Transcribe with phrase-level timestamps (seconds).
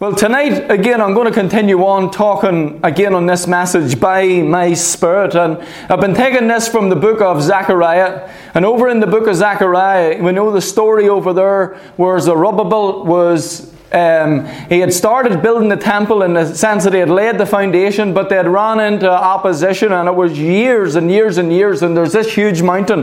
[0.00, 4.72] Well, tonight, again, I'm going to continue on talking again on this message by my
[4.74, 5.34] Spirit.
[5.34, 5.58] And
[5.90, 8.32] I've been taking this from the book of Zechariah.
[8.54, 13.06] And over in the book of Zechariah, we know the story over there where Zerubbabel
[13.06, 17.38] was um, he had started building the temple in the sense that he had laid
[17.38, 21.50] the foundation, but they had run into opposition, and it was years and years and
[21.50, 21.82] years.
[21.82, 23.02] And there's this huge mountain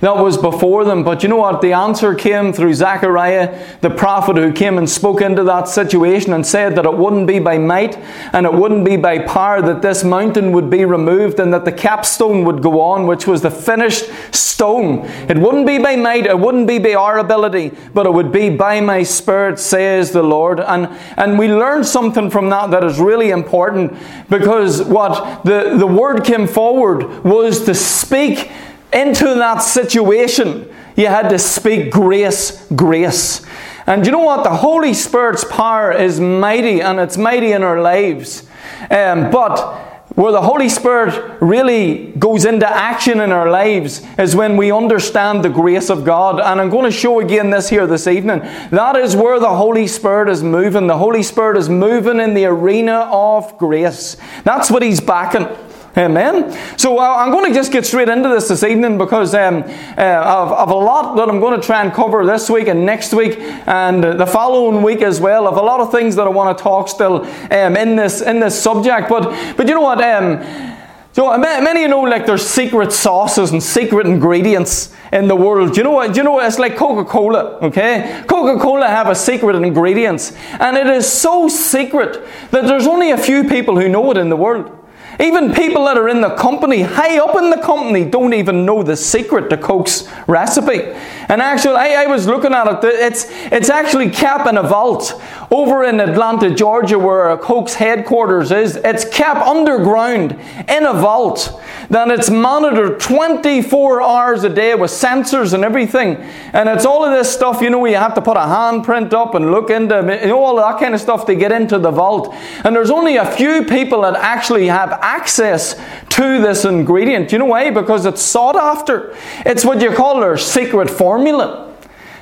[0.00, 1.04] that was before them.
[1.04, 1.62] But you know what?
[1.62, 6.46] The answer came through Zechariah, the prophet, who came and spoke into that situation and
[6.46, 7.96] said that it wouldn't be by might
[8.32, 11.72] and it wouldn't be by power that this mountain would be removed and that the
[11.72, 15.06] capstone would go on, which was the finished stone.
[15.28, 18.50] It wouldn't be by might, it wouldn't be by our ability, but it would be
[18.50, 20.60] by my Spirit, says the Lord.
[20.60, 23.96] And, and we learned something from that that is really important
[24.28, 28.50] because what the, the word came forward was to speak
[28.92, 30.72] into that situation.
[30.96, 33.44] You had to speak grace, grace.
[33.86, 34.42] And you know what?
[34.42, 38.42] The Holy Spirit's power is mighty and it's mighty in our lives.
[38.90, 39.85] Um, but
[40.16, 45.44] where the Holy Spirit really goes into action in our lives is when we understand
[45.44, 46.40] the grace of God.
[46.40, 48.40] And I'm going to show again this here this evening.
[48.70, 50.86] That is where the Holy Spirit is moving.
[50.86, 54.16] The Holy Spirit is moving in the arena of grace.
[54.42, 55.48] That's what He's backing.
[55.96, 56.52] Amen.
[56.78, 59.62] So uh, I'm going to just get straight into this this evening because um,
[59.96, 62.84] uh, of, of, a lot that I'm going to try and cover this week and
[62.84, 65.48] next week and the following week as well.
[65.48, 68.40] Of a lot of things that I want to talk still um, in this in
[68.40, 69.08] this subject.
[69.08, 70.02] But but you know what?
[70.02, 70.76] Um,
[71.14, 75.78] so many you know like there's secret sauces and secret ingredients in the world.
[75.78, 76.14] You know what?
[76.14, 76.46] You know what?
[76.46, 77.58] It's like Coca-Cola.
[77.62, 83.16] Okay, Coca-Cola have a secret ingredients, and it is so secret that there's only a
[83.16, 84.75] few people who know it in the world.
[85.18, 88.82] Even people that are in the company, high up in the company, don't even know
[88.82, 90.82] the secret to Coke's recipe.
[91.28, 95.20] And actually, I, I was looking at it, it's, it's actually kept in a vault
[95.50, 98.76] over in Atlanta, Georgia, where Coke's headquarters is.
[98.76, 100.32] It's kept underground
[100.68, 101.60] in a vault.
[101.88, 106.16] Then it's monitored 24 hours a day with sensors and everything.
[106.52, 109.34] And it's all of this stuff, you know, you have to put a handprint up
[109.34, 112.34] and look into you know, all that kind of stuff to get into the vault.
[112.64, 117.30] And there's only a few people that actually have access to this ingredient.
[117.32, 117.70] You know why?
[117.70, 119.14] Because it's sought after.
[119.44, 121.65] It's what you call their secret formula.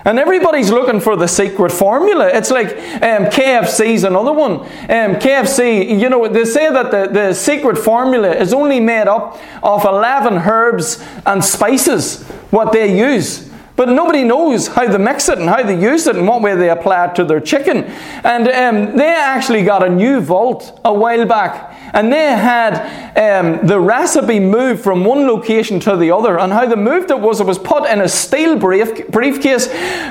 [0.04, 2.28] And everybody's looking for the secret formula.
[2.28, 4.60] It's like um, KFC's another one.
[4.60, 9.40] Um, KFC, you know, they say that the, the secret formula is only made up
[9.62, 13.50] of 11 herbs and spices, what they use.
[13.76, 16.54] But nobody knows how they mix it and how they use it and what way
[16.54, 17.84] they apply it to their chicken.
[18.22, 21.73] And um, they actually got a new vault a while back.
[21.94, 22.74] And they had
[23.16, 26.38] um, the recipe moved from one location to the other.
[26.38, 29.68] And how they moved it was it was put in a steel brief, briefcase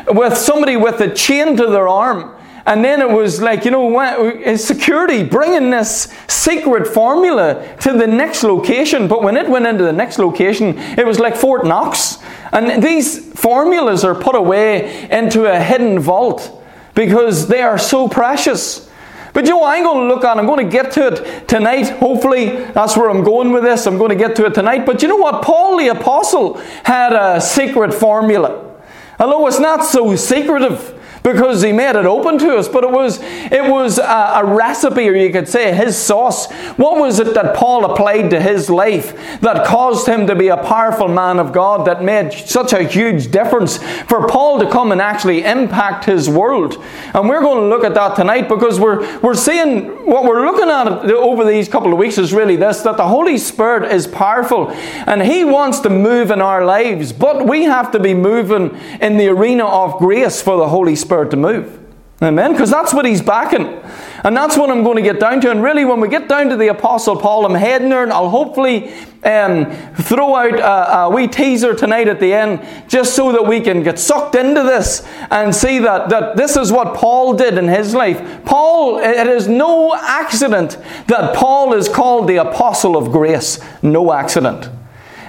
[0.08, 2.34] with somebody with a chain to their arm.
[2.66, 8.44] And then it was like, you know, security bringing this secret formula to the next
[8.44, 9.10] location.
[9.10, 12.20] But when it went into the next location, it was like Fort Knox.
[12.54, 16.64] And these formulas are put away into a hidden vault
[16.96, 18.90] because they are so precious.
[19.34, 21.90] But you know, I'm going to look at I'm going to get to it tonight.
[21.90, 23.88] Hopefully, that's where I'm going with this.
[23.88, 24.86] I'm going to get to it tonight.
[24.86, 25.44] But you know what?
[25.44, 28.72] Paul the Apostle had a secret formula.
[29.20, 32.68] Although it's not so secretive, because he made it open to us.
[32.68, 36.52] But it was it was a, a, recipe, or you could say his sauce.
[36.78, 40.58] What was it that Paul applied to his life that caused him to be a
[40.58, 45.02] powerful man of God that made such a huge difference for Paul to come and
[45.02, 46.84] actually impact his world?
[47.14, 50.70] And we're going to look at that tonight because we're we're seeing what we're looking
[50.70, 54.72] at over these couple of weeks is really this that the Holy Spirit is powerful
[54.72, 59.18] and he wants to move in our lives, but we have to be moving in
[59.18, 61.80] the arena of grace for the Holy Spirit Spirit to move.
[62.24, 62.54] Amen?
[62.54, 63.68] Because that's what he's backing.
[64.24, 65.52] And that's what I'm going to get down to.
[65.52, 68.30] And really, when we get down to the Apostle Paul, I'm heading there and I'll
[68.30, 68.92] hopefully
[69.24, 73.62] um, throw out a, a, wee teaser tonight at the end just so that we
[73.62, 77.68] can get sucked into this and see that, that this is what Paul did in
[77.68, 78.44] his life.
[78.44, 83.60] Paul, it is no accident that Paul is called the Apostle of Grace.
[83.84, 84.68] No accident.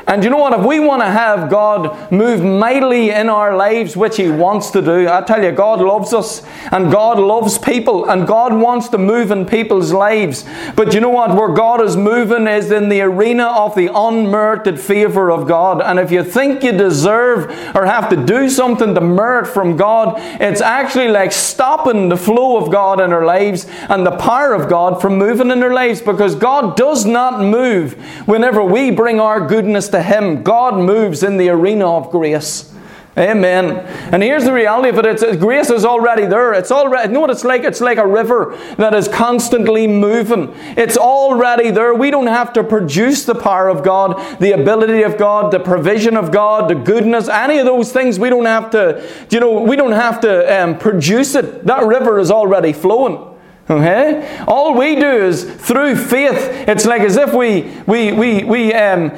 [0.07, 0.53] And you know what?
[0.59, 4.83] If we want to have God move mightily in our lives, which He wants to
[4.83, 6.43] do, I tell you, God loves us
[6.73, 10.45] and God loves people and God wants to move in people's lives.
[10.77, 11.35] But you know what?
[11.35, 15.81] Where God is moving is in the arena of the unmerited favor of God.
[15.81, 20.15] And if you think you deserve or have to do something to merit from God,
[20.41, 24.69] it's actually like stopping the flow of God in our lives and the power of
[24.69, 27.95] God from moving in our lives because God does not move
[28.27, 30.43] whenever we bring our goodness to Him.
[30.43, 32.75] God moves in the arena of grace.
[33.17, 33.71] Amen.
[34.13, 36.53] And here's the reality of it: it's, grace is already there.
[36.53, 37.13] It's already.
[37.13, 37.63] Know what it's like?
[37.63, 40.53] It's like a river that is constantly moving.
[40.77, 41.95] It's already there.
[41.95, 46.17] We don't have to produce the power of God, the ability of God, the provision
[46.17, 48.19] of God, the goodness, any of those things.
[48.19, 49.09] We don't have to.
[49.31, 51.67] You know, we don't have to um, produce it.
[51.67, 53.31] That river is already flowing.
[53.71, 54.45] Okay?
[54.47, 56.69] All we do is through faith.
[56.69, 59.11] It's like as if we we we we um,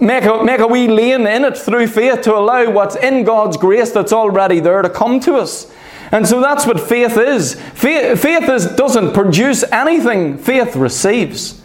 [0.00, 3.56] make a, make a wee lane in it through faith to allow what's in God's
[3.56, 5.70] grace that's already there to come to us.
[6.10, 7.54] And so that's what faith is.
[7.54, 11.57] Faith, faith is, doesn't produce anything, faith receives.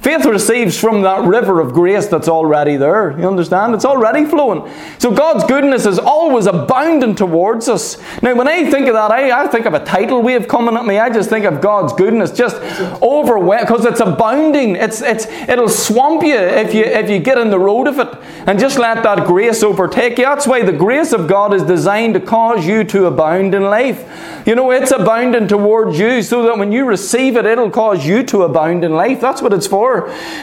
[0.00, 3.18] Faith receives from that river of grace that's already there.
[3.18, 3.74] You understand?
[3.74, 4.72] It's already flowing.
[4.98, 7.98] So God's goodness is always abounding towards us.
[8.22, 10.86] Now, when I think of that, I, I think of a tidal wave coming at
[10.86, 10.98] me.
[10.98, 12.56] I just think of God's goodness just
[13.02, 14.74] overwhelming because it's abounding.
[14.76, 18.08] It's, it's, it'll swamp you if you if you get in the road of it
[18.46, 20.24] and just let that grace overtake you.
[20.24, 24.06] That's why the grace of God is designed to cause you to abound in life.
[24.46, 28.22] You know, it's abounding towards you so that when you receive it, it'll cause you
[28.24, 29.20] to abound in life.
[29.20, 29.89] That's what it's for.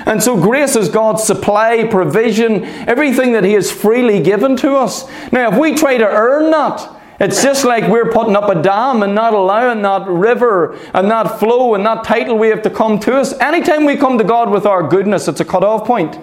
[0.06, 5.08] And so grace is God's supply, provision, everything that He has freely given to us.
[5.32, 9.02] Now, if we try to earn that, it's just like we're putting up a dam
[9.02, 13.16] and not allowing that river and that flow and that tidal wave to come to
[13.16, 13.34] us.
[13.40, 16.20] Anytime we come to God with our goodness, it's a cut-off point.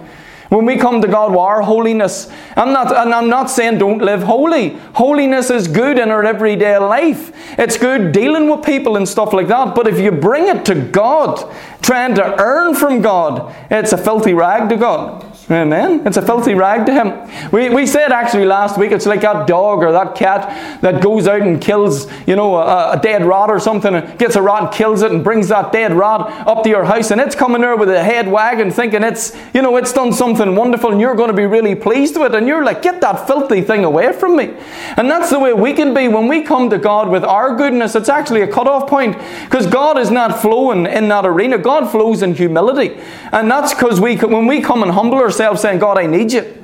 [0.49, 4.01] When we come to God with our holiness, I'm not, and I'm not saying don't
[4.01, 4.77] live holy.
[4.93, 7.31] Holiness is good in our everyday life.
[7.57, 9.73] It's good dealing with people and stuff like that.
[9.73, 11.51] But if you bring it to God,
[11.81, 15.34] trying to earn from God, it's a filthy rag to God.
[15.47, 16.01] Amen.
[16.07, 17.51] It's a filthy rag to him.
[17.51, 21.27] We, we said actually last week it's like that dog or that cat that goes
[21.27, 24.73] out and kills, you know, a, a dead rat or something, and gets a rat,
[24.73, 27.75] kills it, and brings that dead rat up to your house, and it's coming there
[27.75, 31.29] with a head wagging, thinking it's, you know, it's done something wonderful, and you're going
[31.29, 34.35] to be really pleased with it, and you're like, get that filthy thing away from
[34.35, 34.51] me.
[34.97, 37.93] And that's the way we can be when we come to God with our goodness.
[37.93, 41.59] It's actually a cut-off point because God is not flowing in that arena.
[41.59, 42.99] God flows in humility,
[43.31, 46.63] and that's because we, when we come and humble ourselves saying, God, I need you.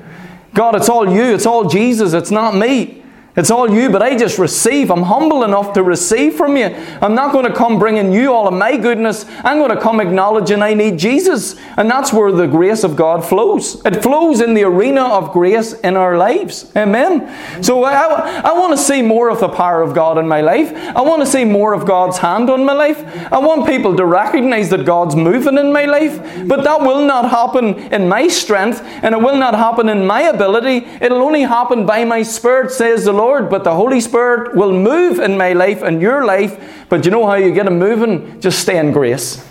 [0.53, 1.33] God, it's all you.
[1.33, 2.13] It's all Jesus.
[2.13, 3.00] It's not me.
[3.33, 4.91] It's all you, but I just receive.
[4.91, 6.65] I'm humble enough to receive from you.
[7.01, 9.25] I'm not going to come bringing you all of my goodness.
[9.45, 11.55] I'm going to come acknowledging I need Jesus.
[11.77, 13.81] And that's where the grace of God flows.
[13.85, 16.69] It flows in the arena of grace in our lives.
[16.75, 17.63] Amen.
[17.63, 20.73] So I, I want to see more of the power of God in my life.
[20.73, 23.01] I want to see more of God's hand on my life.
[23.31, 26.17] I want people to recognize that God's moving in my life.
[26.49, 30.23] But that will not happen in my strength and it will not happen in my
[30.23, 30.85] ability.
[30.99, 33.20] It'll only happen by my Spirit, says the Lord.
[33.21, 36.85] Lord, but the Holy Spirit will move in my life and your life.
[36.89, 38.41] But you know how you get Him moving?
[38.41, 39.47] Just stay in grace.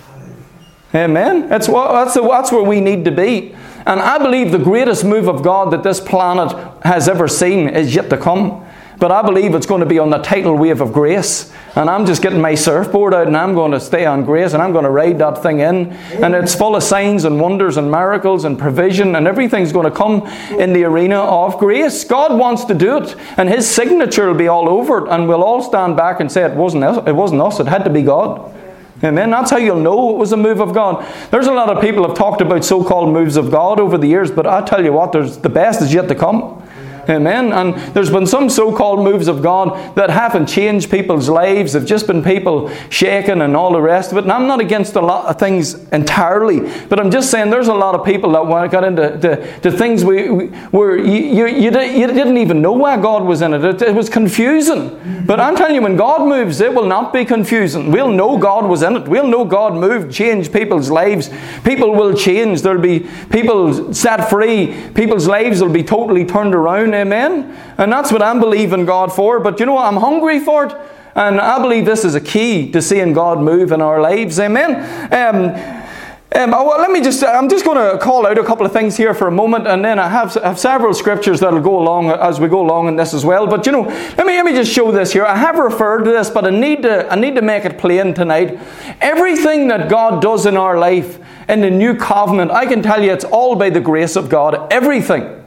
[0.93, 1.49] Amen.
[1.49, 3.55] That's, what, that's, the, that's where we need to be.
[3.87, 6.53] And I believe the greatest move of God that this planet
[6.83, 8.67] has ever seen is yet to come.
[8.99, 11.53] But I believe it's going to be on the tidal wave of grace.
[11.77, 14.63] And I'm just getting my surfboard out and I'm going to stay on grace and
[14.63, 15.93] I'm going to ride that thing in.
[15.93, 19.97] And it's full of signs and wonders and miracles and provision and everything's going to
[19.97, 20.27] come
[20.59, 22.05] in the arena of grace.
[22.05, 25.45] God wants to do it and His signature will be all over it and we'll
[25.45, 28.03] all stand back and say it wasn't us, it, wasn't us, it had to be
[28.03, 28.57] God.
[29.03, 29.31] Amen.
[29.31, 31.07] That's how you'll know it was a move of God.
[31.31, 34.31] There's a lot of people have talked about so-called moves of God over the years,
[34.31, 36.63] but I tell you what, there's the best is yet to come.
[37.09, 37.53] Amen.
[37.53, 41.73] And there's been some so called moves of God that haven't changed people's lives.
[41.73, 44.25] They've just been people shaken and all the rest of it.
[44.25, 47.75] And I'm not against a lot of things entirely, but I'm just saying there's a
[47.75, 51.71] lot of people that got into to, to things we, we, where you, you, you,
[51.71, 53.65] didn't even know why God was in it.
[53.65, 53.83] it.
[53.83, 55.25] It was confusing.
[55.27, 57.91] But I'm telling you, when God moves, it will not be confusing.
[57.91, 59.09] We'll know God was in it.
[59.09, 61.31] We'll know God moved, changed people's lives.
[61.65, 62.63] People will change.
[62.63, 64.91] There'll be people set free.
[64.95, 66.90] People's lives will be totally turned around.
[66.95, 67.57] Amen.
[67.79, 69.41] And that's what I'm believing God for.
[69.41, 69.87] But you know what?
[69.87, 70.75] I'm hungry for it.
[71.15, 74.39] And I believe this is a key to seeing God move in our lives.
[74.39, 74.77] Amen.
[75.13, 75.81] Um,
[76.33, 78.73] um, oh, well, let me just, I'm just going to call out a couple of
[78.73, 82.11] things here for a moment, and then I have, have several scriptures that'll go along
[82.11, 83.49] as we go along in this as well.
[83.49, 85.25] But you know, let me, let me just show this here.
[85.25, 88.15] I have referred to this, but I need, to, I need to make it plain
[88.15, 88.61] tonight.
[89.01, 91.19] Everything that God does in our life
[91.49, 94.73] in the new covenant, I can tell you it's all by the grace of God.
[94.73, 95.40] Everything.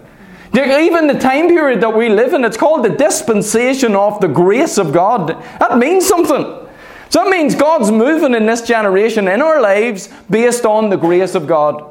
[0.56, 4.78] Even the time period that we live in, it's called the dispensation of the grace
[4.78, 5.30] of God.
[5.60, 6.44] That means something.
[7.10, 11.36] So that means God's moving in this generation in our lives based on the grace
[11.36, 11.84] of God.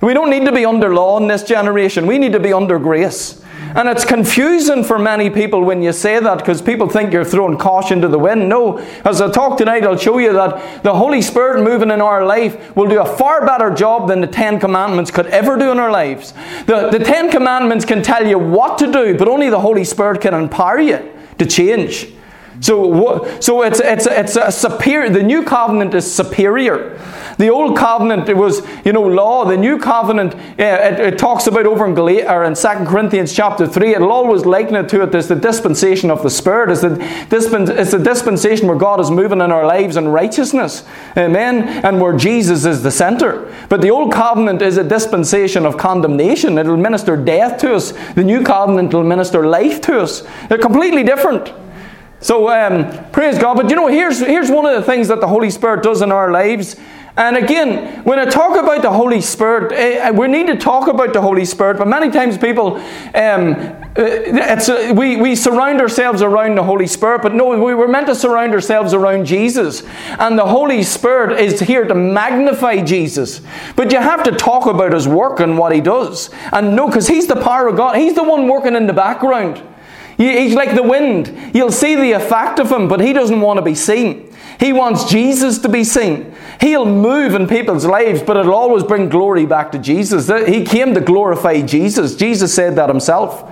[0.00, 2.06] We don't need to be under law in this generation.
[2.06, 3.39] We need to be under grace.
[3.74, 7.56] And it's confusing for many people when you say that because people think you're throwing
[7.56, 8.48] caution to the wind.
[8.48, 12.24] No, as I talk tonight, I'll show you that the Holy Spirit moving in our
[12.24, 15.78] life will do a far better job than the Ten Commandments could ever do in
[15.78, 16.32] our lives.
[16.66, 20.20] The, the Ten Commandments can tell you what to do, but only the Holy Spirit
[20.20, 20.98] can empower you
[21.38, 22.08] to change.
[22.60, 26.98] So, so it's, it's, it's a superior, the new covenant is superior.
[27.40, 29.46] The old covenant, it was, you know, law.
[29.46, 33.32] The new covenant, yeah, it, it, talks about over in, Gal- or in 2 Corinthians
[33.32, 36.70] chapter 3, it'll always liken it to it as the dispensation of the Spirit.
[36.70, 40.84] It's the, dispen- it's the dispensation where God is moving in our lives in righteousness.
[41.16, 41.66] Amen.
[41.82, 43.50] And where Jesus is the center.
[43.70, 46.58] But the old covenant is a dispensation of condemnation.
[46.58, 47.92] It'll minister death to us.
[48.16, 50.24] The new covenant will minister life to us.
[50.50, 51.50] They're completely different.
[52.20, 53.56] So um, praise God.
[53.56, 56.12] But you know, here's, here's one of the things that the Holy Spirit does in
[56.12, 56.76] our lives.
[57.16, 61.12] And again, when I talk about the Holy Spirit, uh, we need to talk about
[61.12, 62.76] the Holy Spirit, but many times people,
[63.14, 63.54] um,
[63.96, 68.14] uh, we, we surround ourselves around the Holy Spirit, but no, we were meant to
[68.14, 69.82] surround ourselves around Jesus.
[70.20, 73.42] And the Holy Spirit is here to magnify Jesus.
[73.74, 76.30] But you have to talk about His work and what He does.
[76.52, 79.60] And no, because He's the power of God, He's the one working in the background.
[80.20, 81.54] He's like the wind.
[81.54, 84.29] You'll see the effect of him, but he doesn't want to be seen.
[84.60, 86.34] He wants Jesus to be seen.
[86.60, 90.28] He'll move in people's lives, but it'll always bring glory back to Jesus.
[90.46, 92.14] He came to glorify Jesus.
[92.14, 93.50] Jesus said that himself.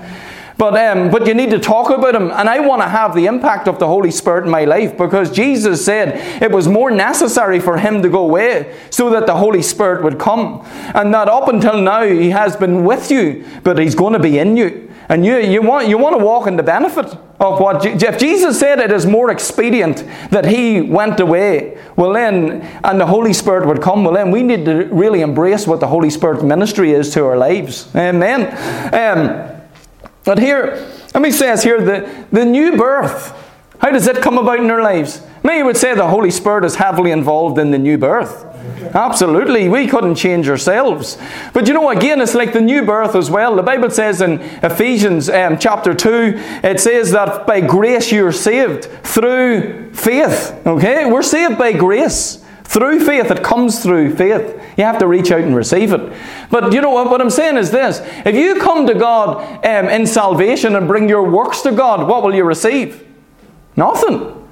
[0.58, 2.32] But, um, but you need to talk about him.
[2.32, 5.30] And I want to have the impact of the Holy Spirit in my life because
[5.30, 9.62] Jesus said it was more necessary for him to go away so that the Holy
[9.62, 10.66] Spirit would come.
[10.94, 14.38] And that up until now he has been with you, but he's going to be
[14.38, 14.87] in you.
[15.08, 17.06] And you, you, want, you want to walk in the benefit
[17.40, 22.62] of what if Jesus said it is more expedient that he went away, well then,
[22.84, 25.86] and the Holy Spirit would come, well then we need to really embrace what the
[25.86, 27.88] Holy Spirit ministry is to our lives.
[27.96, 28.48] Amen.
[28.92, 29.62] Um,
[30.24, 33.32] but here, let me say this here, the, the new birth,
[33.78, 35.22] how does it come about in our lives?
[35.42, 38.44] Many would say the Holy Spirit is heavily involved in the new birth.
[38.94, 41.18] Absolutely, we couldn't change ourselves.
[41.52, 43.56] But you know, again, it's like the new birth as well.
[43.56, 46.34] The Bible says in Ephesians um, chapter 2,
[46.64, 50.60] it says that by grace you're saved through faith.
[50.66, 51.10] Okay?
[51.10, 52.44] We're saved by grace.
[52.64, 54.60] Through faith, it comes through faith.
[54.76, 56.12] You have to reach out and receive it.
[56.50, 59.88] But you know what, what I'm saying is this if you come to God um,
[59.88, 63.06] in salvation and bring your works to God, what will you receive?
[63.74, 64.47] Nothing.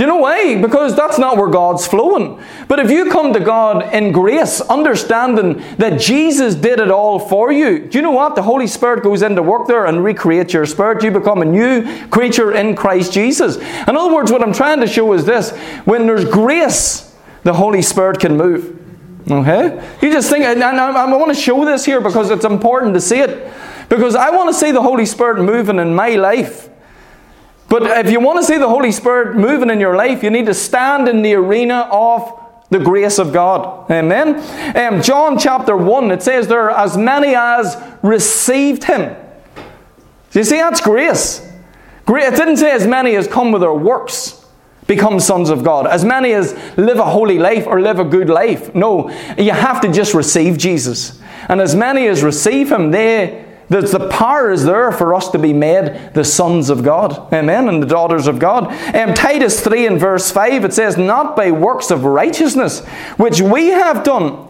[0.00, 0.56] Do you know why?
[0.56, 2.42] Because that's not where God's flowing.
[2.68, 7.52] But if you come to God in grace, understanding that Jesus did it all for
[7.52, 8.34] you, do you know what?
[8.34, 11.04] The Holy Spirit goes into work there and recreates your spirit.
[11.04, 13.58] You become a new creature in Christ Jesus.
[13.58, 15.54] In other words, what I'm trying to show is this
[15.84, 18.82] when there's grace, the Holy Spirit can move.
[19.30, 19.86] Okay?
[20.00, 23.02] You just think, and I, I want to show this here because it's important to
[23.02, 23.52] see it.
[23.90, 26.69] Because I want to see the Holy Spirit moving in my life.
[27.70, 30.46] But if you want to see the Holy Spirit moving in your life, you need
[30.46, 32.36] to stand in the arena of
[32.68, 33.88] the grace of God.
[33.88, 34.36] Amen.
[34.76, 39.16] Um, John chapter 1, it says there, are as many as received him.
[40.32, 41.48] You see that's grace?
[42.08, 44.44] It didn't say as many as come with their works
[44.88, 45.86] become sons of God.
[45.86, 48.74] As many as live a holy life or live a good life.
[48.74, 51.20] No, you have to just receive Jesus.
[51.48, 55.38] And as many as receive him, they the, the power is there for us to
[55.38, 57.32] be made the sons of God.
[57.32, 57.68] Amen.
[57.68, 58.66] And the daughters of God.
[58.94, 62.84] Um, Titus 3 and verse 5, it says, Not by works of righteousness,
[63.16, 64.48] which we have done,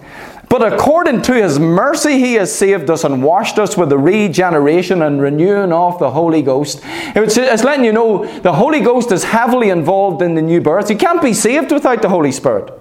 [0.49, 5.03] but according to his mercy, he has saved us and washed us with the regeneration
[5.03, 6.81] and renewing of the Holy Ghost.
[6.83, 10.91] It's, it's letting you know the Holy Ghost is heavily involved in the new birth.
[10.91, 12.73] You can't be saved without the Holy Spirit.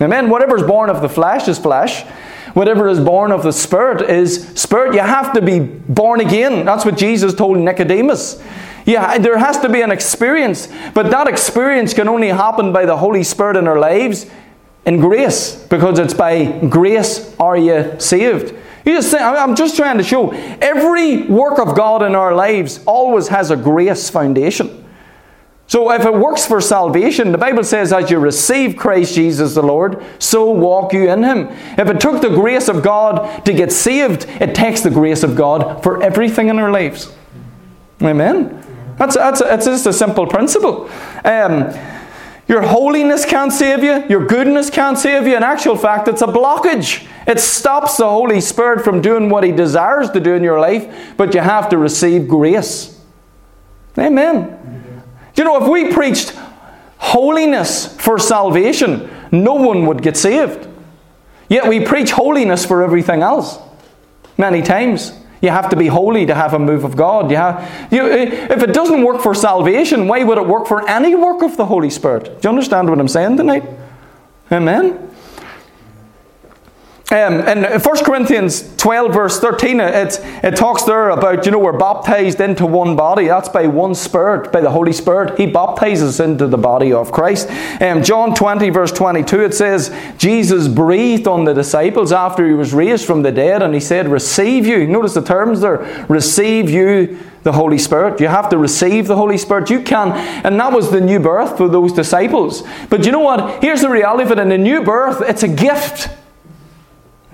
[0.00, 0.28] Amen.
[0.28, 2.04] Whatever's born of the flesh is flesh.
[2.56, 4.94] Whatever is born of the Spirit is Spirit.
[4.94, 6.64] You have to be born again.
[6.64, 8.42] That's what Jesus told Nicodemus.
[8.86, 12.96] Yeah, there has to be an experience, but that experience can only happen by the
[12.96, 14.24] Holy Spirit in our lives
[14.86, 18.54] in grace, because it's by grace are you saved.
[18.86, 22.82] You just think, I'm just trying to show every work of God in our lives
[22.86, 24.85] always has a grace foundation.
[25.68, 29.62] So if it works for salvation, the Bible says, as you receive Christ Jesus the
[29.62, 31.48] Lord, so walk you in him.
[31.76, 35.34] If it took the grace of God to get saved, it takes the grace of
[35.34, 37.12] God for everything in our lives.
[38.00, 38.62] Amen?
[38.96, 40.88] That's, that's, that's just a simple principle.
[41.24, 41.74] Um,
[42.48, 44.04] your holiness can't save you.
[44.08, 45.36] Your goodness can't save you.
[45.36, 47.04] In actual fact, it's a blockage.
[47.26, 51.14] It stops the Holy Spirit from doing what He desires to do in your life,
[51.16, 53.00] but you have to receive grace.
[53.98, 54.75] Amen.
[55.36, 56.34] You know, if we preached
[56.98, 60.68] holiness for salvation, no one would get saved.
[61.48, 63.58] Yet we preach holiness for everything else.
[64.36, 65.12] Many times.
[65.42, 67.30] You have to be holy to have a move of God.
[67.30, 70.88] You have, you, eh, if it doesn't work for salvation, why would it work for
[70.88, 72.24] any work of the Holy Spirit?
[72.24, 73.64] Do you understand what I'm saying tonight?
[74.50, 75.05] Amen.
[77.08, 81.78] Um, in 1 Corinthians 12, verse 13, it, it talks there about, you know, we're
[81.78, 83.28] baptized into one body.
[83.28, 85.38] That's by one Spirit, by the Holy Spirit.
[85.38, 87.48] He baptizes into the body of Christ.
[87.80, 92.74] Um, John 20, verse 22, it says, Jesus breathed on the disciples after he was
[92.74, 94.84] raised from the dead, and he said, Receive you.
[94.88, 96.06] Notice the terms there.
[96.08, 98.20] Receive you the Holy Spirit.
[98.20, 99.70] You have to receive the Holy Spirit.
[99.70, 100.10] You can,
[100.44, 102.64] and that was the new birth for those disciples.
[102.90, 103.62] But you know what?
[103.62, 106.08] Here's the reality of it in the new birth, it's a gift.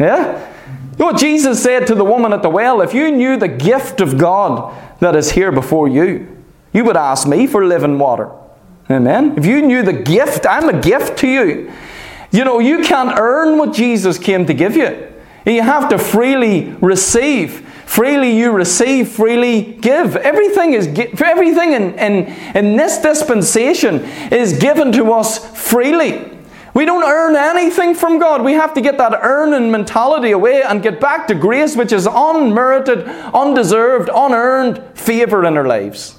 [0.03, 0.49] Yeah?
[0.97, 2.81] What Jesus said to the woman at the well?
[2.81, 7.27] If you knew the gift of God that is here before you, you would ask
[7.27, 8.31] me for living water.
[8.91, 9.39] Amen?
[9.39, 11.73] If you knew the gift, I'm a gift to you.
[12.33, 15.13] You know, you can't earn what Jesus came to give you.
[15.47, 17.69] You have to freely receive.
[17.87, 20.17] Freely you receive, freely give.
[20.17, 20.87] Everything is
[21.21, 24.01] everything in, in, in this dispensation
[24.33, 26.32] is given to us freely.
[26.75, 28.43] We don't earn anything from God.
[28.43, 32.09] We have to get that earning mentality away and get back to grace, which is
[32.11, 36.19] unmerited, undeserved, unearned favor in our lives.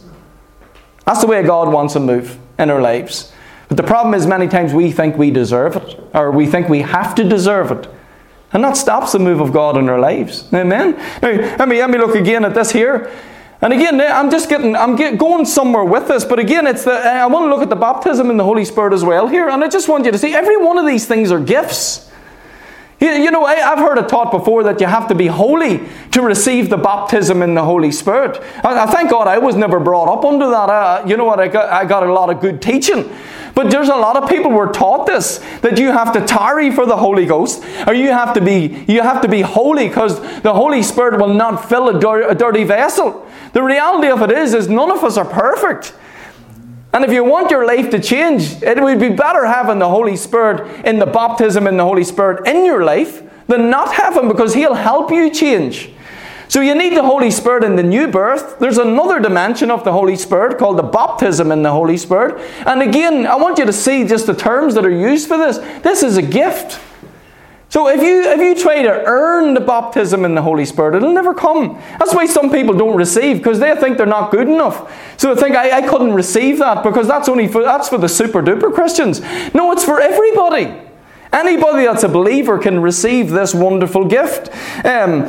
[1.05, 3.33] That's the way God wants to move in our lives.
[3.67, 6.81] But the problem is, many times we think we deserve it, or we think we
[6.81, 7.87] have to deserve it.
[8.51, 10.47] And that stops the move of God in our lives.
[10.53, 10.91] Amen?
[11.23, 13.11] Now, let me, let me look again at this here.
[13.63, 16.83] And again, eh, I'm just getting, I'm get, going somewhere with this, but again, it's
[16.83, 19.29] the, eh, I want to look at the baptism in the Holy Spirit as well
[19.29, 22.11] here, and I just want you to see every one of these things are gifts.
[22.99, 25.81] You, know, eh, I, have heard it taught before that you have to be holy
[26.11, 28.43] to receive the baptism in the Holy Spirit.
[28.65, 30.69] I, thank God I was never brought up under that.
[30.69, 31.39] Uh, you know what?
[31.39, 33.09] I got, I got a lot of good teaching.
[33.55, 36.85] But there's a lot of people were taught this that you have to tarry for
[36.85, 40.53] the Holy Ghost, or you have to be you have to be holy because the
[40.53, 43.22] Holy Spirit will not fill a dirty vessel.
[43.53, 45.93] The reality of it is, is none of us are perfect.
[46.93, 50.15] And if you want your life to change, it would be better having the Holy
[50.15, 54.53] Spirit in the baptism in the Holy Spirit in your life than not Him because
[54.53, 55.91] He'll help you change.
[56.47, 58.59] So you need the Holy Spirit in the new birth.
[58.59, 62.39] There's another dimension of the Holy Spirit called the baptism in the Holy Spirit.
[62.67, 65.57] And again, I want you to see just the terms that are used for this.
[65.81, 66.79] This is a gift.
[67.73, 71.11] So if you if you try to earn the baptism in the Holy Spirit, it'll
[71.11, 71.81] never come.
[71.97, 74.93] That's why some people don't receive because they think they're not good enough.
[75.17, 78.07] So they think I, I couldn't receive that because that's only for that's for the
[78.07, 79.21] super duper Christians.
[79.55, 80.71] No, it's for everybody.
[81.31, 84.51] Anybody that's a believer can receive this wonderful gift.
[84.85, 85.25] Um,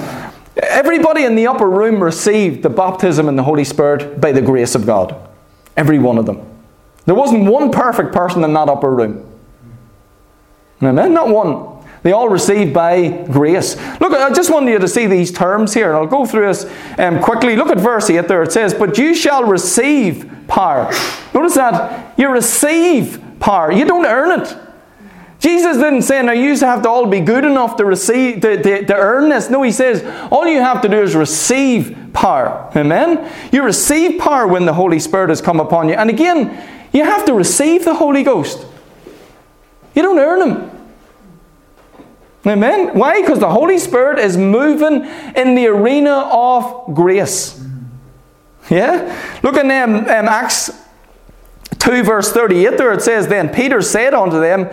[0.57, 4.75] Everybody in the upper room received the baptism in the Holy Spirit by the grace
[4.75, 5.17] of God.
[5.79, 6.47] Every one of them.
[7.07, 9.27] There wasn't one perfect person in that upper room.
[10.83, 11.15] Amen?
[11.15, 11.74] Not one.
[12.05, 13.77] They all received by grace.
[13.99, 16.71] Look, I just want you to see these terms here, and I'll go through this
[16.99, 17.57] um, quickly.
[17.57, 18.43] Look at verse 8 there.
[18.43, 20.93] It says, But you shall receive power.
[21.33, 22.13] Notice that.
[22.19, 23.73] You receive power.
[23.73, 24.55] You don't earn it.
[25.39, 28.85] Jesus didn't say, now you have to all be good enough to receive, to, to,
[28.85, 29.49] to, earn this.
[29.49, 32.71] No, he says, all you have to do is receive power.
[32.77, 33.31] Amen?
[33.51, 35.95] You receive power when the Holy Spirit has come upon you.
[35.95, 38.67] And again, you have to receive the Holy Ghost.
[39.95, 40.74] You don't earn him.
[42.47, 42.99] Amen?
[42.99, 43.21] Why?
[43.21, 45.05] Because the Holy Spirit is moving
[45.35, 47.65] in the arena of grace.
[48.71, 49.39] Yeah?
[49.43, 50.71] Look at them, um, Acts
[51.79, 52.93] 2, verse 38 there.
[52.93, 54.69] It says, Then Peter said unto them,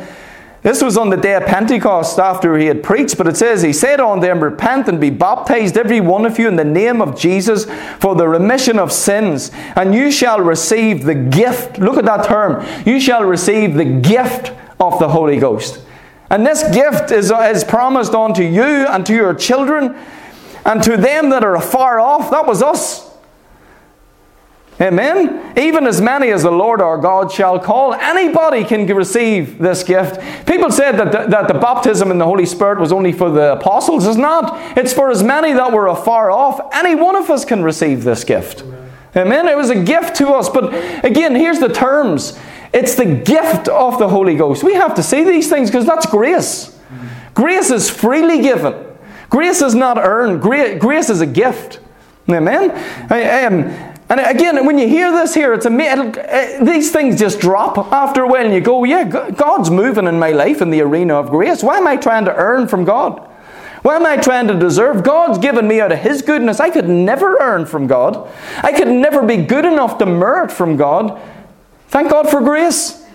[0.63, 3.73] this was on the day of Pentecost after he had preached, but it says, He
[3.73, 7.19] said unto them, Repent and be baptized, every one of you, in the name of
[7.19, 7.65] Jesus
[7.99, 11.79] for the remission of sins, and you shall receive the gift.
[11.79, 12.63] Look at that term.
[12.85, 15.81] You shall receive the gift of the Holy Ghost.
[16.31, 19.97] And this gift is, is promised unto you and to your children
[20.65, 22.31] and to them that are afar off.
[22.31, 23.11] That was us.
[24.79, 25.53] Amen.
[25.57, 30.19] Even as many as the Lord our God shall call, anybody can receive this gift.
[30.47, 33.51] People said that the, that the baptism in the Holy Spirit was only for the
[33.51, 34.07] apostles.
[34.07, 34.77] It's not.
[34.77, 36.61] It's for as many that were afar off.
[36.73, 38.63] Any one of us can receive this gift.
[39.17, 39.49] Amen.
[39.49, 40.47] It was a gift to us.
[40.47, 40.73] But
[41.05, 42.39] again, here's the terms.
[42.73, 44.63] It's the gift of the Holy Ghost.
[44.63, 46.77] We have to see these things because that's grace.
[47.33, 48.73] Grace is freely given.
[49.29, 50.41] Grace is not earned.
[50.41, 51.79] Grace is a gift.
[52.29, 52.71] Amen.
[53.09, 56.17] Um, and again, when you hear this here, it's amazing.
[56.17, 60.19] Uh, these things just drop after a while, and you go, "Yeah, God's moving in
[60.19, 61.63] my life in the arena of grace.
[61.63, 63.25] Why am I trying to earn from God?
[63.83, 65.03] Why am I trying to deserve?
[65.03, 66.59] God's given me out of His goodness.
[66.59, 68.29] I could never earn from God.
[68.61, 71.17] I could never be good enough to merit from God.
[71.91, 73.05] Thank God for grace.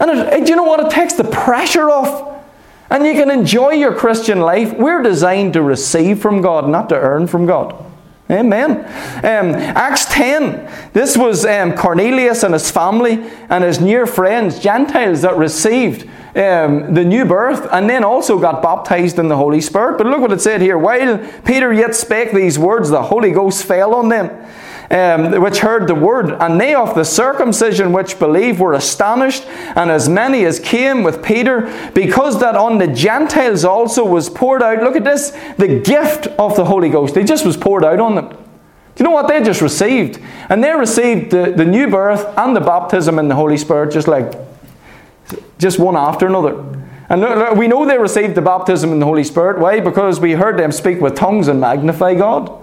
[0.00, 0.80] And it, do you know what?
[0.80, 2.42] It takes the pressure off.
[2.88, 4.72] And you can enjoy your Christian life.
[4.72, 7.84] We're designed to receive from God, not to earn from God.
[8.30, 8.78] Amen.
[9.18, 15.20] Um, Acts 10, this was um, Cornelius and his family and his near friends, Gentiles
[15.20, 19.98] that received um, the new birth and then also got baptized in the Holy Spirit.
[19.98, 20.78] But look what it said here.
[20.78, 24.30] While Peter yet spake these words, the Holy Ghost fell on them
[24.90, 29.90] um, which heard the word, and they of the circumcision which believed were astonished, and
[29.90, 34.82] as many as came with Peter, because that on the Gentiles also was poured out,
[34.82, 37.16] look at this, the gift of the Holy Ghost.
[37.16, 38.28] It just was poured out on them.
[38.28, 40.20] Do you know what they just received?
[40.48, 44.08] And they received the, the new birth and the baptism in the Holy Spirit, just
[44.08, 44.32] like,
[45.58, 46.64] just one after another.
[47.10, 49.58] And we know they received the baptism in the Holy Spirit.
[49.58, 49.80] Why?
[49.80, 52.57] Because we heard them speak with tongues and magnify God.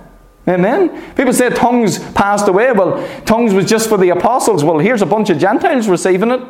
[0.48, 1.14] Amen.
[1.16, 2.72] People say tongues passed away.
[2.72, 4.64] Well, tongues was just for the apostles.
[4.64, 6.42] Well, here's a bunch of Gentiles receiving it.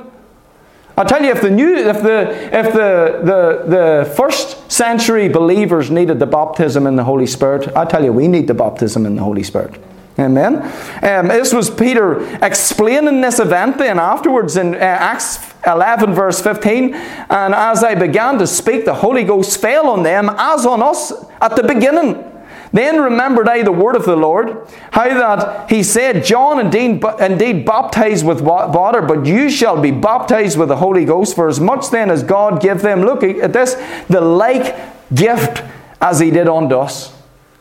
[0.98, 5.92] I tell you, if the new, if the if the, the the first century believers
[5.92, 9.16] needed the baptism in the Holy Spirit, I tell you, we need the baptism in
[9.16, 9.82] the Holy Spirit.
[10.18, 10.62] Amen.
[11.04, 16.94] Um, this was Peter explaining this event then afterwards in uh, Acts 11, verse 15.
[16.94, 21.12] And as I began to speak, the Holy Ghost fell on them as on us
[21.42, 22.35] at the beginning.
[22.76, 27.66] Then remembered I the word of the Lord, how that he said, John indeed, indeed
[27.66, 31.90] baptized with water, but you shall be baptized with the Holy Ghost, for as much
[31.90, 33.76] then as God give them, look at this,
[34.10, 34.76] the like
[35.16, 35.64] gift
[36.02, 37.16] as he did unto us.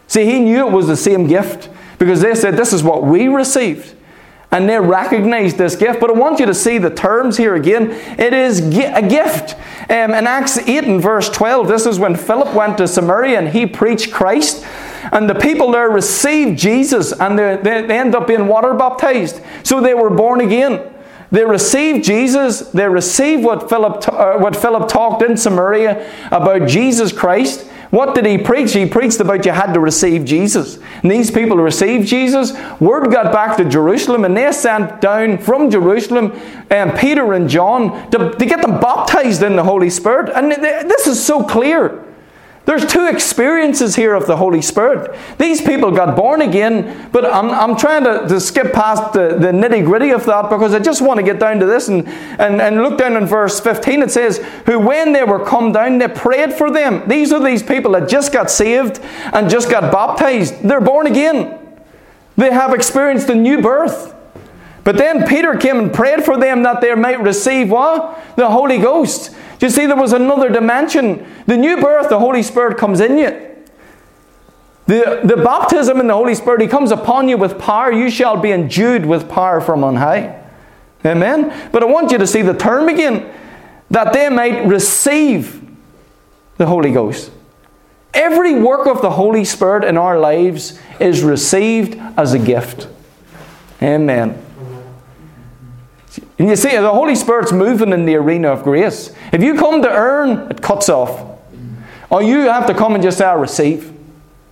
[0.09, 3.29] See, he knew it was the same gift because they said, This is what we
[3.29, 3.94] received.
[4.55, 5.99] And they recognized this gift.
[5.99, 7.91] But I want you to see the terms here again.
[7.91, 9.57] It is a gift.
[9.91, 13.49] Um, in Acts 8 and verse 12, this is when Philip went to Samaria and
[13.49, 14.65] he preached Christ.
[15.11, 19.41] And the people there received Jesus and they, they, they end up being water baptized.
[19.65, 20.89] So they were born again.
[21.33, 22.61] They received Jesus.
[22.61, 27.69] They received what Philip, uh, what Philip talked in Samaria about Jesus Christ.
[27.95, 28.73] What did he preach?
[28.73, 30.81] He preached about you had to receive Jesus.
[31.03, 32.53] And these people received Jesus.
[32.81, 36.33] Word got back to Jerusalem, and they sent down from Jerusalem
[36.73, 40.33] um, Peter and John to, to get them baptized in the Holy Spirit.
[40.35, 42.05] And this is so clear.
[42.67, 45.15] There's two experiences here of the Holy Spirit.
[45.37, 49.49] These people got born again, but I'm, I'm trying to, to skip past the, the
[49.49, 52.63] nitty gritty of that because I just want to get down to this and, and,
[52.63, 54.03] and look down in verse 15.
[54.03, 57.07] It says, Who when they were come down, they prayed for them.
[57.07, 58.99] These are these people that just got saved
[59.35, 60.63] and just got baptized.
[60.63, 61.59] They're born again,
[62.39, 64.15] they have experienced a new birth.
[64.85, 68.23] But then Peter came and prayed for them that they might receive what?
[68.37, 69.35] The Holy Ghost.
[69.59, 71.27] Do you see there was another dimension?
[71.47, 73.29] The new birth, the Holy Spirit comes in you.
[74.87, 77.91] The, the baptism in the Holy Spirit, He comes upon you with power.
[77.91, 80.43] You shall be endued with power from on high.
[81.05, 81.71] Amen?
[81.73, 83.33] But I want you to see the term again
[83.91, 85.61] that they might receive
[86.57, 87.31] the Holy Ghost.
[88.13, 92.89] Every work of the Holy Spirit in our lives is received as a gift.
[93.83, 94.44] Amen.
[96.39, 99.15] And you see, the Holy Spirit's moving in the arena of grace.
[99.33, 101.39] If you come to earn, it cuts off.
[102.11, 103.93] Or you have to come and just say, I receive.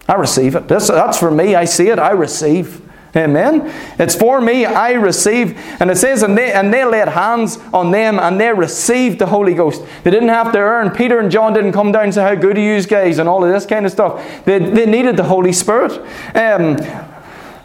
[0.09, 0.69] I receive it.
[0.69, 1.55] That's, that's for me.
[1.55, 1.99] I see it.
[1.99, 2.81] I receive.
[3.15, 3.71] Amen.
[3.99, 4.65] It's for me.
[4.65, 5.59] I receive.
[5.81, 9.27] And it says, and they, and they laid hands on them and they received the
[9.27, 9.83] Holy Ghost.
[10.03, 10.91] They didn't have to earn.
[10.91, 13.19] Peter and John didn't come down and say, How good are you guys?
[13.19, 14.45] and all of this kind of stuff.
[14.45, 15.93] They, they needed the Holy Spirit.
[16.35, 16.77] Um,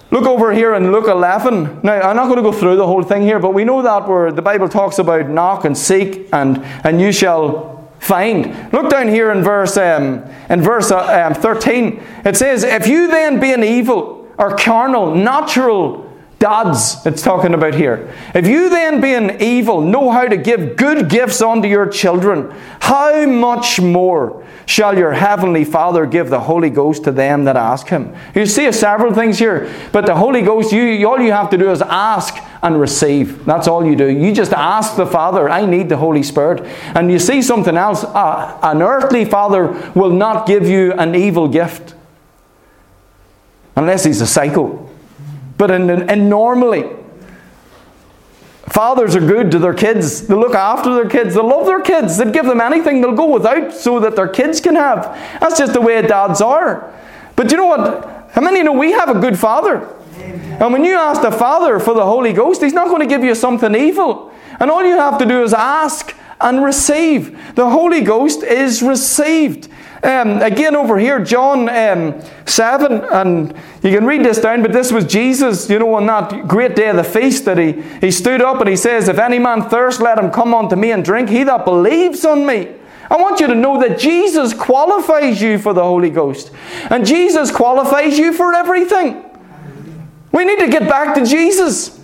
[0.10, 1.82] Look over here in Luke 11.
[1.84, 4.08] Now, I'm not going to go through the whole thing here, but we know that
[4.08, 8.72] where the Bible talks about knock and seek and, and you shall find.
[8.72, 12.02] Look down here in verse, um, in verse uh, um, 13.
[12.24, 16.07] It says, If you then being evil or carnal, natural
[16.40, 18.14] dads, it's talking about here.
[18.36, 23.26] If you then being evil know how to give good gifts unto your children, how
[23.26, 28.14] much more shall your heavenly Father give the Holy Ghost to them that ask him.
[28.36, 31.72] You see several things here, but the Holy Ghost, you, all you have to do
[31.72, 33.46] is ask and receive.
[33.46, 34.08] That's all you do.
[34.08, 36.66] You just ask the Father, I need the Holy Spirit.
[36.96, 38.04] And you see something else.
[38.04, 41.96] Uh, an earthly Father will not give you an evil gift
[43.76, 44.87] unless he's a psycho.
[45.58, 45.70] But
[46.18, 46.86] normally,
[48.68, 50.28] Fathers are good to their kids.
[50.28, 51.36] They look after their kids.
[51.36, 52.18] They love their kids.
[52.18, 55.04] They give them anything they'll go without so that their kids can have.
[55.40, 56.94] That's just the way dads are.
[57.36, 58.30] But you know what?
[58.34, 59.88] How many know we have a good father?
[60.18, 60.62] Amen.
[60.62, 63.24] And when you ask the Father for the Holy Ghost, He's not going to give
[63.24, 64.34] you something evil.
[64.60, 67.56] And all you have to do is ask and receive.
[67.56, 69.70] The Holy Ghost is received.
[70.04, 74.92] Um, again, over here, John um, 7, and you can read this down, but this
[74.92, 78.42] was Jesus, you know, on that great day of the feast that he, he stood
[78.42, 81.30] up and he says, If any man thirst, let him come unto me and drink.
[81.30, 82.76] He that believes on me.
[83.10, 86.52] I want you to know that Jesus qualifies you for the Holy Ghost.
[86.90, 89.24] And Jesus qualifies you for everything.
[90.32, 92.00] We need to get back to Jesus.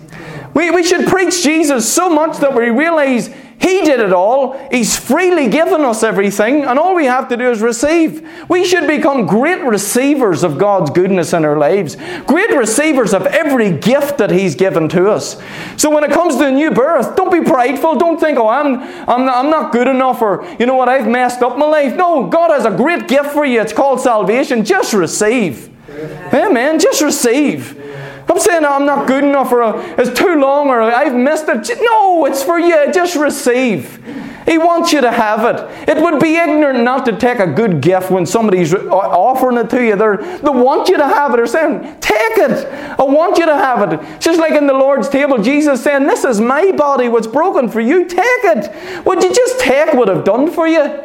[0.54, 3.28] We, we should preach Jesus so much that we realize
[3.60, 4.58] He did it all.
[4.70, 8.28] He's freely given us everything, and all we have to do is receive.
[8.48, 13.70] We should become great receivers of God's goodness in our lives, great receivers of every
[13.70, 15.40] gift that He's given to us.
[15.76, 17.96] So when it comes to a new birth, don't be prideful.
[17.96, 21.42] Don't think, oh, I'm, I'm, I'm not good enough, or you know what, I've messed
[21.42, 21.96] up my life.
[21.96, 23.60] No, God has a great gift for you.
[23.60, 24.64] It's called salvation.
[24.64, 25.70] Just receive.
[25.88, 26.78] Amen.
[26.78, 27.80] Just receive.
[28.28, 31.78] I'm saying I'm not good enough or it's too long or I've missed it.
[31.80, 32.92] No, it's for you.
[32.92, 34.02] Just receive.
[34.46, 35.88] He wants you to have it.
[35.88, 39.82] It would be ignorant not to take a good gift when somebody's offering it to
[39.82, 39.96] you.
[39.96, 41.36] They're, they want you to have it.
[41.36, 42.66] They're saying, Take it.
[42.98, 44.20] I want you to have it.
[44.20, 47.80] Just like in the Lord's table, Jesus saying, This is my body, what's broken for
[47.80, 48.04] you.
[48.04, 49.06] Take it.
[49.06, 51.02] Would you just take what I've done for you?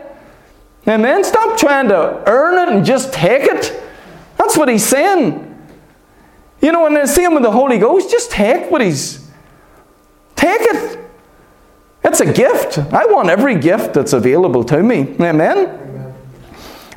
[0.88, 1.24] Amen.
[1.24, 3.82] Stop trying to earn it and just take it.
[4.38, 5.49] That's what he's saying.
[6.62, 9.30] You know, and the same with the Holy Ghost, just take what He's.
[10.36, 11.00] Take it.
[12.04, 12.78] It's a gift.
[12.78, 15.16] I want every gift that's available to me.
[15.20, 16.14] Amen?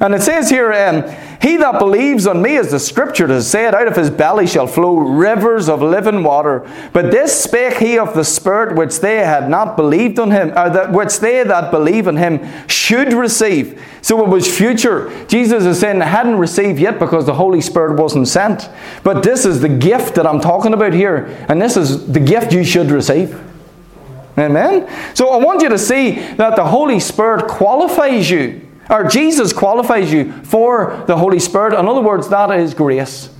[0.00, 1.02] And it says here, um,
[1.42, 4.68] He that believes on me, as the scripture has said, out of his belly shall
[4.68, 6.70] flow rivers of living water.
[6.92, 10.70] But this spake he of the Spirit which they had not believed on him, or
[10.70, 13.82] that which they that believe in him should receive.
[14.02, 15.10] So it was future.
[15.26, 18.70] Jesus is saying they hadn't received yet because the Holy Spirit wasn't sent.
[19.02, 22.52] But this is the gift that I'm talking about here, and this is the gift
[22.52, 23.36] you should receive.
[24.38, 24.88] Amen?
[25.14, 28.60] So I want you to see that the Holy Spirit qualifies you
[28.92, 31.72] or Jesus qualifies you for the Holy Spirit.
[31.72, 33.30] In other words, that is grace.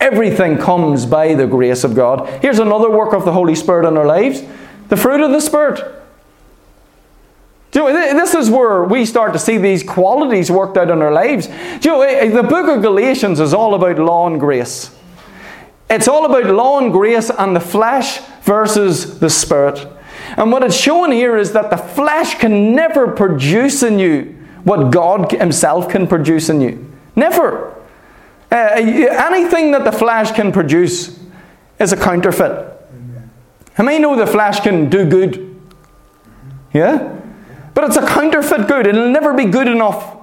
[0.00, 2.28] Everything comes by the grace of God.
[2.40, 4.42] Here's another work of the Holy Spirit in our lives
[4.88, 5.96] the fruit of the Spirit.
[7.72, 11.02] Do you know, this is where we start to see these qualities worked out in
[11.02, 11.48] our lives.
[11.48, 14.96] Do you know, eh, the book of Galatians is all about law and grace.
[15.90, 19.86] It's all about law and grace and the flesh versus the spirit.
[20.38, 24.37] And what it's showing here is that the flesh can never produce in you
[24.68, 26.92] what God Himself can produce in you.
[27.16, 27.74] Never.
[28.50, 31.18] Uh, anything that the flesh can produce
[31.78, 32.66] is a counterfeit.
[33.74, 35.56] How many know the flesh can do good?
[36.72, 37.16] Yeah?
[37.74, 38.86] But it's a counterfeit good.
[38.86, 40.16] It'll never be good enough.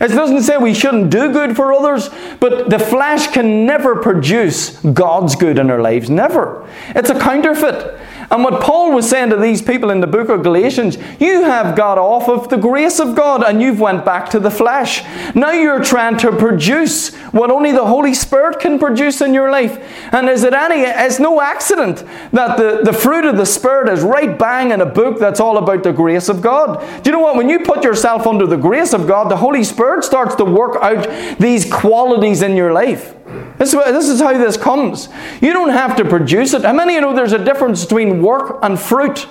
[0.00, 2.10] It doesn't say we shouldn't do good for others,
[2.40, 6.10] but the flesh can never produce God's good in our lives.
[6.10, 6.68] Never.
[6.88, 8.00] It's a counterfeit.
[8.30, 11.76] And what Paul was saying to these people in the book of Galatians, you have
[11.76, 15.02] got off of the grace of God and you've went back to the flesh.
[15.34, 19.78] Now you're trying to produce what only the Holy Spirit can produce in your life.
[20.12, 24.02] And is it any it's no accident that the, the fruit of the Spirit is
[24.02, 26.80] right bang in a book that's all about the grace of God.
[27.02, 27.36] Do you know what?
[27.36, 30.76] When you put yourself under the grace of God, the Holy Spirit starts to work
[30.82, 33.14] out these qualities in your life.
[33.58, 35.08] This, is how this comes.
[35.40, 36.62] You don't have to produce it.
[36.62, 39.26] How many of you know there's a difference between work and fruit?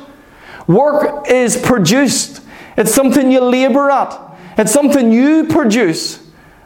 [0.68, 2.42] Work is produced,
[2.78, 4.18] it's something you labor at,
[4.58, 6.20] it's something you produce.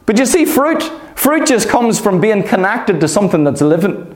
[0.06, 0.84] But you see, fruit,
[1.16, 4.16] fruit just comes from being connected to something that's living.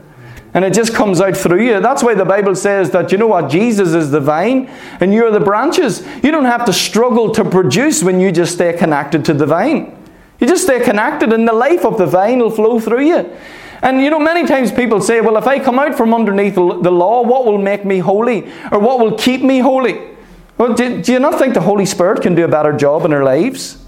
[0.54, 1.80] And it just comes out through you.
[1.80, 5.32] That's why the Bible says that, you know what, Jesus is the vine and you're
[5.32, 6.06] the branches.
[6.24, 9.98] You don't have to struggle to produce when you just stay connected to the vine.
[10.42, 13.38] You just stay connected, and the life of the vine will flow through you.
[13.84, 16.92] And you know, many times people say, Well, if I come out from underneath the
[16.92, 18.52] law, what will make me holy?
[18.72, 20.10] Or what will keep me holy?
[20.58, 23.14] Well, do, do you not think the Holy Spirit can do a better job in
[23.14, 23.84] our lives?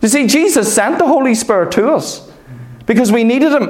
[0.00, 2.30] You see, Jesus sent the Holy Spirit to us
[2.86, 3.68] because we needed Him.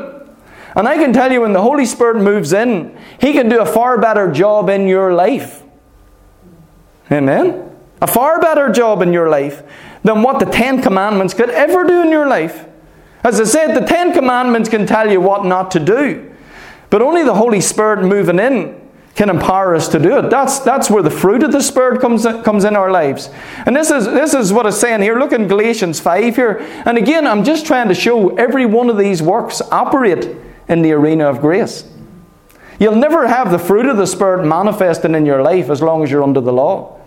[0.76, 3.66] And I can tell you, when the Holy Spirit moves in, He can do a
[3.66, 5.62] far better job in your life.
[7.12, 7.70] Amen?
[8.00, 9.62] A far better job in your life
[10.04, 12.66] than what the Ten Commandments could ever do in your life.
[13.24, 16.32] As I said, the Ten Commandments can tell you what not to do,
[16.90, 18.80] but only the Holy Spirit moving in
[19.14, 20.28] can empower us to do it.
[20.28, 23.30] That's, that's where the fruit of the Spirit comes, comes in our lives.
[23.64, 25.18] And this is, this is what it's saying here.
[25.18, 26.58] Look in Galatians 5 here.
[26.84, 30.28] And again, I'm just trying to show every one of these works operate
[30.68, 31.88] in the arena of grace.
[32.80, 36.10] You'll never have the fruit of the Spirit manifesting in your life as long as
[36.10, 37.00] you're under the law.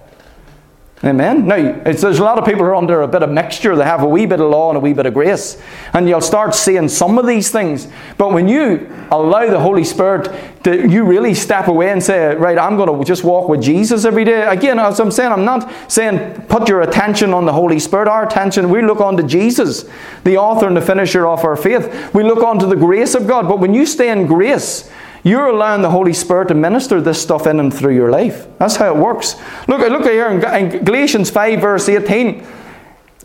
[1.04, 1.46] Amen.
[1.46, 3.76] Now, there's a lot of people who are under a bit of mixture.
[3.76, 5.62] They have a wee bit of law and a wee bit of grace.
[5.94, 7.88] And you'll start seeing some of these things.
[8.18, 12.58] But when you allow the Holy Spirit to, you really step away and say, right,
[12.58, 14.42] I'm going to just walk with Jesus every day.
[14.48, 18.08] Again, as I'm saying, I'm not saying put your attention on the Holy Spirit.
[18.08, 19.86] Our attention, we look on to Jesus,
[20.24, 22.12] the author and the finisher of our faith.
[22.16, 23.48] We look on to the grace of God.
[23.48, 24.90] But when you stay in grace,
[25.24, 28.48] you're allowing the Holy Spirit to minister this stuff in and through your life.
[28.60, 29.36] That's how it works.
[29.68, 32.46] Look, look here in Galatians 5, verse 18.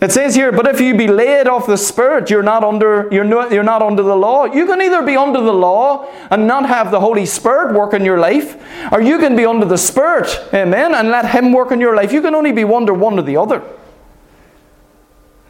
[0.02, 3.22] It says here, but if you be led of the Spirit, you're not under you're
[3.22, 4.46] not, you're not under the law.
[4.46, 8.04] You can either be under the law and not have the Holy Spirit work in
[8.04, 11.80] your life, or you can be under the Spirit, amen, and let Him work in
[11.80, 12.12] your life.
[12.12, 13.62] You can only be under one or the other.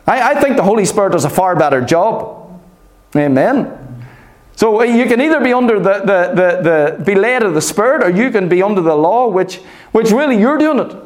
[0.06, 2.60] I, I think the Holy Spirit does a far better job.
[3.16, 3.81] Amen.
[4.56, 7.62] So uh, you can either be under the, the, the, the be led of the
[7.62, 9.60] Spirit, or you can be under the law, which
[9.92, 10.96] which really you're doing it.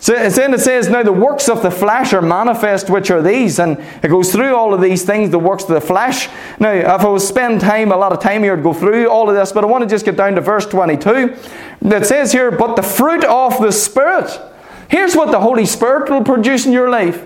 [0.00, 3.58] So then it says, Now the works of the flesh are manifest, which are these.
[3.58, 6.28] And it goes through all of these things, the works of the flesh.
[6.58, 9.28] Now, if I was spend time, a lot of time here to go through all
[9.28, 11.36] of this, but I want to just get down to verse 22.
[11.82, 14.40] It says here, But the fruit of the Spirit.
[14.88, 17.22] Here's what the Holy Spirit will produce in your life.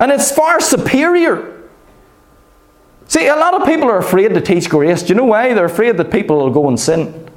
[0.00, 1.59] And it's far superior.
[3.10, 5.02] See, a lot of people are afraid to teach grace.
[5.02, 5.52] Do you know why?
[5.52, 7.28] They're afraid that people will go and sin.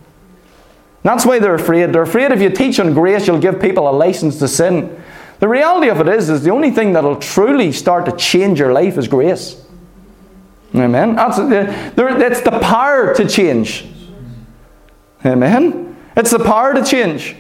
[1.02, 1.92] That's why they're afraid.
[1.92, 5.04] They're afraid if you teach on grace, you'll give people a license to sin.
[5.40, 8.72] The reality of it is, is the only thing that'll truly start to change your
[8.72, 9.66] life is grace.
[10.76, 11.16] Amen.
[11.16, 13.88] That's, that's the power to change.
[15.26, 15.98] Amen.
[16.16, 17.36] It's the power to change.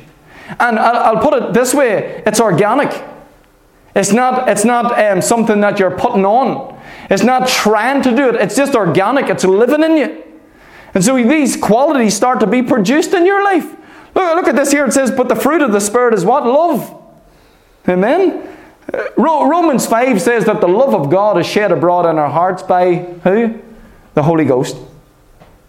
[0.59, 2.99] And I'll, put it this way it's organic.
[3.95, 6.72] It's not, it's not um, something that you're putting on.
[7.09, 8.35] It's not trying to do it.
[8.35, 9.29] It's just organic.
[9.29, 10.23] It's living in you.
[10.93, 13.65] And so these qualities start to be produced in your life.
[14.15, 14.85] Look, look at this here.
[14.85, 16.45] It says, But the fruit of the Spirit is what?
[16.45, 17.01] Love.
[17.87, 18.47] Amen.
[18.93, 22.63] Uh, Romans 5 says that the love of God is shed abroad in our hearts
[22.63, 23.59] by who?
[24.13, 24.77] The Holy Ghost.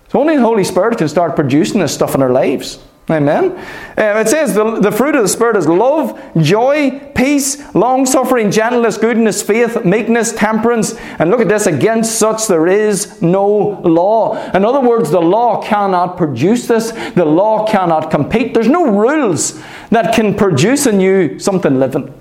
[0.09, 2.79] So only the Holy Spirit can start producing this stuff in our lives.
[3.11, 3.51] Amen.
[3.99, 8.51] Uh, it says the, the fruit of the Spirit is love, joy, peace, long suffering,
[8.51, 10.95] gentleness, goodness, faith, meekness, temperance.
[11.19, 14.43] And look at this against such there is no law.
[14.53, 18.55] In other words, the law cannot produce this, the law cannot compete.
[18.55, 22.12] There's no rules that can produce in you something living.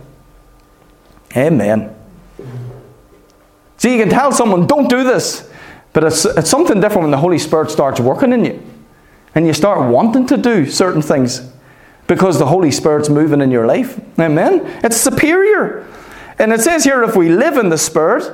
[1.38, 1.96] Amen.
[3.78, 5.50] See, you can tell someone, don't do this.
[5.94, 8.73] But it's, it's something different when the Holy Spirit starts working in you
[9.36, 11.52] and you start wanting to do certain things
[12.08, 14.00] because the Holy Spirit's moving in your life.
[14.20, 14.62] Amen?
[14.84, 15.88] It's superior.
[16.38, 18.32] And it says here if we live in the Spirit,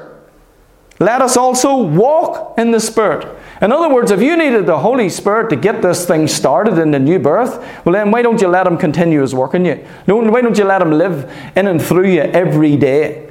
[0.99, 3.25] let us also walk in the Spirit.
[3.61, 6.91] In other words, if you needed the Holy Spirit to get this thing started in
[6.91, 9.75] the new birth, well, then why don't you let Him continue His work in you?
[10.05, 13.28] Why don't you let Him live in and through you every day?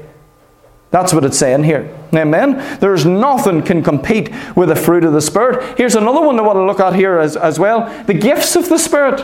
[0.91, 1.95] That's what it's saying here.
[2.15, 2.79] Amen.
[2.81, 5.77] There's nothing can compete with the fruit of the Spirit.
[5.77, 8.69] Here's another one I want to look at here as, as well the gifts of
[8.69, 9.21] the Spirit.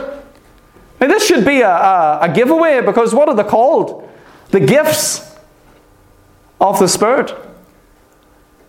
[1.01, 4.07] Now, this should be a, a, a giveaway because what are they called?
[4.51, 5.35] The gifts
[6.61, 7.33] of the Spirit.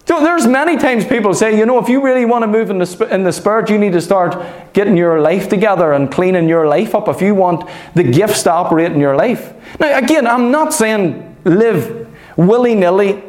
[0.07, 2.79] So there's many times people say, you know, if you really want to move in
[2.79, 6.67] the, in the Spirit, you need to start getting your life together and cleaning your
[6.67, 9.53] life up if you want the gifts to operate in your life.
[9.81, 12.06] Now, again, I'm not saying live
[12.37, 13.23] willy nilly.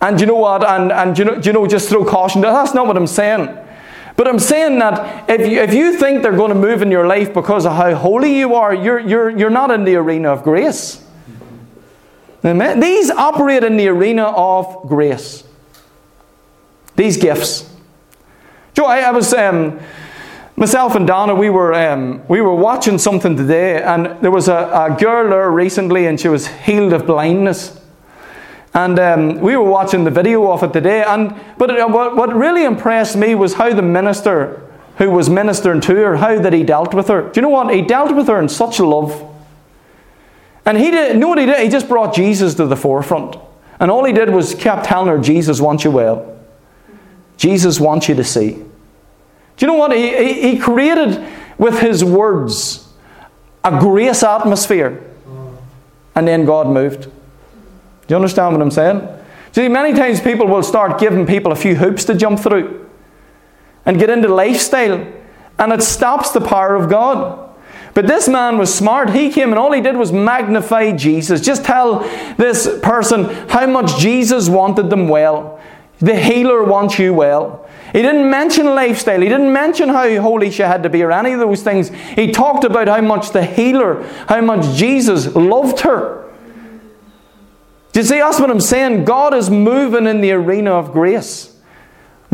[0.00, 0.64] And you know what?
[0.64, 2.42] And, and you, know, you know, just throw caution.
[2.42, 3.56] That's not what I'm saying.
[4.16, 7.06] But I'm saying that if you, if you think they're going to move in your
[7.06, 10.42] life because of how holy you are, you're, you're, you're not in the arena of
[10.42, 11.04] grace.
[12.44, 12.78] Amen.
[12.78, 15.44] These operate in the arena of grace.
[16.94, 17.68] These gifts.
[18.74, 19.80] Joe, I, I was um,
[20.56, 21.34] myself and Donna.
[21.34, 25.50] We were um, we were watching something today, and there was a, a girl there
[25.50, 27.80] recently, and she was healed of blindness.
[28.74, 31.04] And um, we were watching the video of it today.
[31.04, 34.60] And, but it, what, what really impressed me was how the minister
[34.98, 37.22] who was ministering to her, how that he dealt with her.
[37.22, 37.72] Do you know what?
[37.72, 39.30] He dealt with her in such love.
[40.66, 41.60] And he did, you know what he did?
[41.60, 43.36] He just brought Jesus to the forefront.
[43.78, 46.38] And all he did was kept telling her, Jesus wants you well.
[47.36, 48.52] Jesus wants you to see.
[48.52, 48.66] Do
[49.58, 49.92] you know what?
[49.92, 51.24] He, he, he created
[51.58, 52.88] with his words
[53.62, 55.02] a grace atmosphere.
[56.14, 57.10] And then God moved.
[58.06, 59.06] Do you understand what I'm saying?
[59.52, 62.88] See, many times people will start giving people a few hoops to jump through
[63.86, 65.06] and get into lifestyle,
[65.58, 67.40] and it stops the power of God.
[67.94, 69.10] But this man was smart.
[69.10, 71.40] He came and all he did was magnify Jesus.
[71.40, 72.00] Just tell
[72.36, 75.60] this person how much Jesus wanted them well.
[76.00, 77.68] The healer wants you well.
[77.92, 79.20] He didn't mention lifestyle.
[79.20, 81.90] He didn't mention how holy she had to be or any of those things.
[81.90, 86.23] He talked about how much the healer, how much Jesus loved her.
[87.94, 88.18] Do you see?
[88.18, 89.04] That's what I'm saying.
[89.04, 91.53] God is moving in the arena of grace.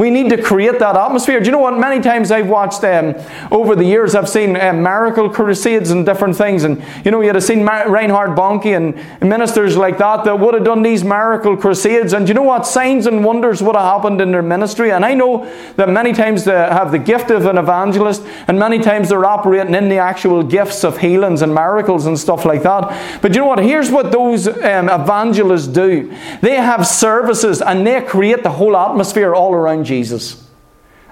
[0.00, 1.40] We need to create that atmosphere.
[1.40, 1.76] Do you know what?
[1.76, 3.14] Many times I've watched um,
[3.52, 6.64] over the years, I've seen um, miracle crusades and different things.
[6.64, 10.54] And you know, you'd have seen Mar- Reinhard Bonnke and ministers like that that would
[10.54, 12.14] have done these miracle crusades.
[12.14, 12.66] And you know what?
[12.66, 14.90] Signs and wonders would have happened in their ministry.
[14.90, 15.44] And I know
[15.77, 19.75] that many times they have the gift of an evangelist, and many times they're operating
[19.75, 23.20] in the actual gifts of healings and miracles and stuff like that.
[23.20, 23.58] But you know what?
[23.58, 26.10] Here's what those um, evangelists do
[26.40, 30.46] they have services and they create the whole atmosphere all around Jesus.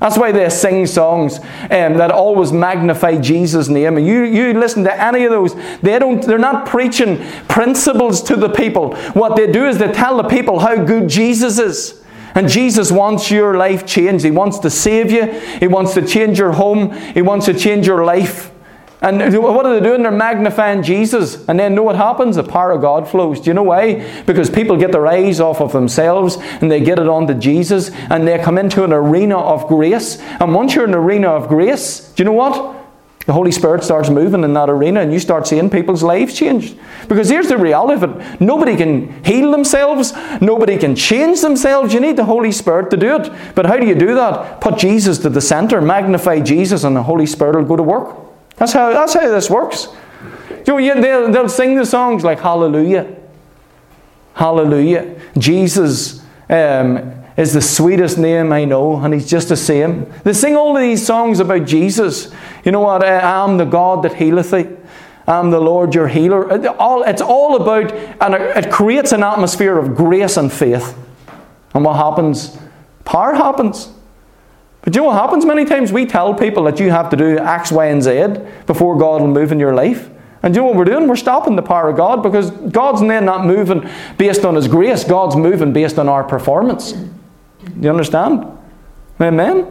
[0.01, 3.97] That's why they sing songs um, that always magnify Jesus' name.
[3.97, 7.19] And you, you listen to any of those, they don't, they're not preaching
[7.49, 8.95] principles to the people.
[9.15, 12.05] What they do is they tell the people how good Jesus is.
[12.37, 14.25] And Jesus wants your life changed.
[14.25, 15.27] He wants to save you.
[15.59, 16.93] He wants to change your home.
[16.93, 18.53] He wants to change your life.
[19.01, 20.03] And what are they doing?
[20.03, 21.49] They're magnifying Jesus.
[21.49, 22.35] And then know what happens?
[22.35, 23.41] The power of God flows.
[23.41, 24.23] Do you know why?
[24.25, 28.27] Because people get their eyes off of themselves and they get it onto Jesus and
[28.27, 30.19] they come into an arena of grace.
[30.41, 32.75] And once you're in an arena of grace, do you know what?
[33.27, 36.77] The Holy Spirit starts moving in that arena and you start seeing people's lives changed.
[37.09, 41.95] Because here's the reality of it nobody can heal themselves, nobody can change themselves.
[41.95, 43.31] You need the Holy Spirit to do it.
[43.55, 44.61] But how do you do that?
[44.61, 48.28] Put Jesus to the center, magnify Jesus, and the Holy Spirit will go to work.
[48.59, 49.89] That's how, that's how this works.
[50.67, 53.17] You know, they'll, they'll sing the songs like Hallelujah.
[54.35, 55.21] Hallelujah.
[55.37, 60.13] Jesus um, is the sweetest name I know, and He's just the same.
[60.25, 62.33] They sing all of these songs about Jesus.
[62.65, 63.05] You know what?
[63.05, 64.69] I am the God that healeth thee.
[65.27, 66.49] I'm the Lord your healer.
[66.51, 70.97] It's all about, and it creates an atmosphere of grace and faith.
[71.75, 72.57] And what happens?
[73.05, 73.93] Power happens.
[74.83, 75.45] But you know what happens?
[75.45, 78.97] Many times we tell people that you have to do X, Y, and Z before
[78.97, 80.09] God will move in your life.
[80.43, 81.09] And you know what we're doing?
[81.09, 85.05] We're stopping the power of God because God's then not moving based on His grace.
[85.05, 86.93] God's moving based on our performance.
[86.93, 87.09] Do
[87.81, 88.47] you understand?
[89.21, 89.67] Amen?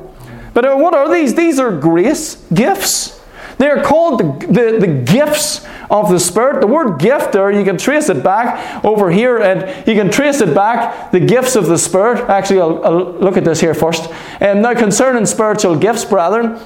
[0.54, 1.36] But what are these?
[1.36, 3.17] These are grace gifts.
[3.58, 6.62] They are called the, the, the, gifts of the Spirit.
[6.62, 10.42] The word gift there, you can trace it back over here, and you can trace
[10.42, 12.30] it back, the gifts of the Spirit.
[12.30, 14.12] Actually, I'll, I'll look at this here first.
[14.40, 16.60] And um, now, concerning spiritual gifts, brethren,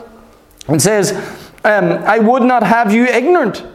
[0.67, 1.13] it says,
[1.63, 3.65] um, I would not have you ignorant.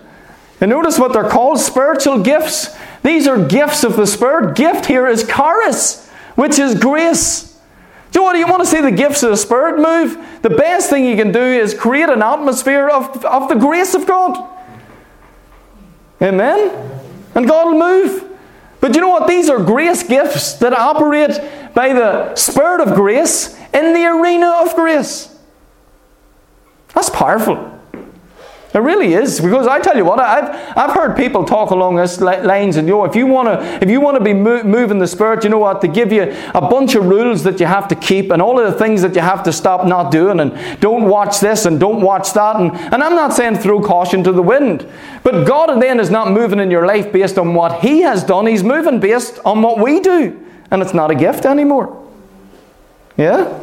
[0.61, 2.77] And notice what they're called spiritual gifts.
[3.03, 4.57] These are gifts of the Spirit.
[4.57, 7.56] Gift here is charis, which is grace.
[8.13, 8.37] Do you what?
[8.37, 10.43] You want to see the gifts of the Spirit move?
[10.43, 14.07] The best thing you can do is create an atmosphere of, of the grace of
[14.07, 14.53] God.
[16.23, 17.01] Amen?
[17.35, 18.25] And God will move.
[18.81, 19.27] But you know what?
[19.27, 21.39] These are grace gifts that operate
[21.75, 25.35] by the Spirit of grace in the arena of grace.
[26.95, 27.76] That's powerful.
[28.75, 32.21] It really is because I tell you what, I've, I've heard people talk along this
[32.21, 34.99] lanes and you know, if you want to if you want to be mo- moving
[34.99, 35.81] the spirit, you know what?
[35.81, 38.71] To give you a bunch of rules that you have to keep, and all of
[38.71, 42.03] the things that you have to stop not doing, and don't watch this and don't
[42.03, 44.87] watch that, and, and I'm not saying throw caution to the wind,
[45.23, 48.47] but God then is not moving in your life based on what He has done.
[48.47, 52.07] He's moving based on what we do, and it's not a gift anymore.
[53.17, 53.63] Yeah.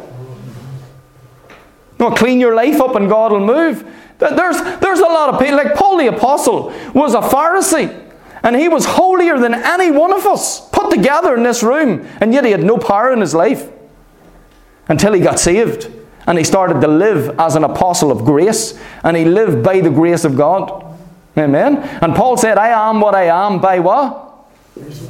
[2.00, 3.88] No, clean your life up, and God will move.
[4.18, 8.12] There's, there's a lot of people, like Paul the Apostle was a Pharisee,
[8.42, 12.32] and he was holier than any one of us put together in this room, and
[12.32, 13.68] yet he had no power in his life
[14.88, 15.90] until he got saved.
[16.26, 19.90] And he started to live as an apostle of grace, and he lived by the
[19.90, 20.96] grace of God.
[21.36, 21.76] Amen.
[21.76, 24.46] And Paul said, I am what I am by what?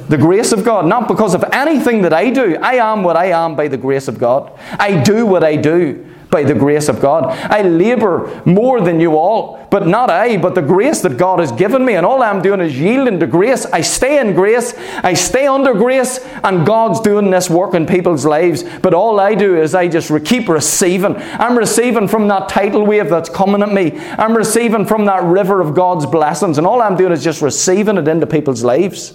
[0.09, 0.87] The grace of God.
[0.87, 2.57] Not because of anything that I do.
[2.57, 4.59] I am what I am by the grace of God.
[4.73, 7.27] I do what I do by the grace of God.
[7.49, 11.53] I labour more than you all, but not I, but the grace that God has
[11.53, 11.95] given me.
[11.95, 13.67] And all I'm doing is yielding to grace.
[13.67, 14.75] I stay in grace,
[15.05, 18.65] I stay under grace, and God's doing this work in people's lives.
[18.83, 21.15] But all I do is I just keep receiving.
[21.17, 23.97] I'm receiving from that tidal wave that's coming at me.
[24.19, 26.59] I'm receiving from that river of God's blessings.
[26.59, 29.15] And all I'm doing is just receiving it into people's lives.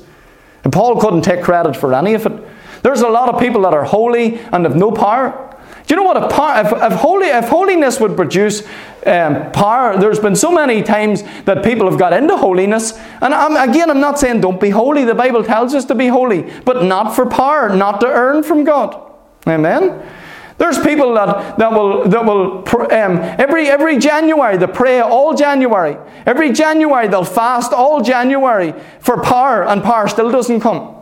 [0.64, 2.48] And Paul couldn't take credit for any of it.
[2.82, 5.49] There's a lot of people that are holy and have no power.
[5.90, 6.18] Do you know what?
[6.18, 8.62] If, if, if, holy, if holiness would produce
[9.08, 12.94] um, power, there's been so many times that people have got into holiness.
[13.22, 15.04] And I'm, again, I'm not saying don't be holy.
[15.04, 18.66] The Bible tells us to be holy, but not for power, not to earn from
[18.66, 19.02] God.
[19.48, 20.08] Amen?
[20.60, 22.60] There's people that, that will, that will
[22.94, 25.98] um, every, every January, they pray all January.
[26.28, 30.99] Every January, they'll fast all January for power, and power still doesn't come.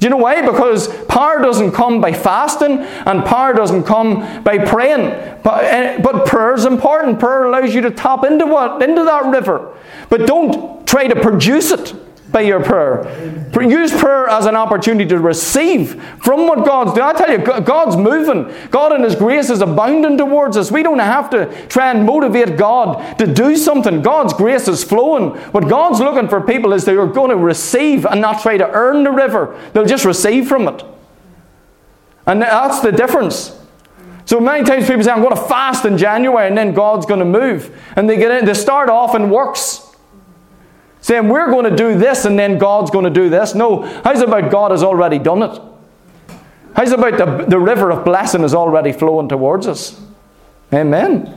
[0.00, 0.40] Do you know why?
[0.40, 5.10] Because power doesn't come by fasting and power doesn't come by praying.
[5.42, 7.20] But, eh, but prayer is important.
[7.20, 8.82] Prayer allows you to tap into what?
[8.82, 9.76] Into that river.
[10.08, 11.94] But don't try to produce it.
[12.32, 13.48] By your prayer.
[13.60, 17.06] Use prayer as an opportunity to receive from what God's doing.
[17.06, 18.52] I tell you, God's moving.
[18.70, 20.70] God in His grace is abounding towards us.
[20.70, 24.02] We don't have to try and motivate God to do something.
[24.02, 25.30] God's grace is flowing.
[25.52, 28.70] What God's looking for people is they are going to receive and not try to
[28.70, 29.60] earn the river.
[29.72, 30.84] They'll just receive from it.
[32.26, 33.56] And that's the difference.
[34.24, 37.18] So many times people say, I'm going to fast in January and then God's going
[37.18, 37.76] to move.
[37.96, 39.89] And they get in, they start off in works.
[41.00, 43.54] Saying, we're going to do this and then God's going to do this.
[43.54, 45.60] No, how's about God has already done it?
[46.74, 50.00] How's about the, the river of blessing is already flowing towards us?
[50.72, 51.36] Amen.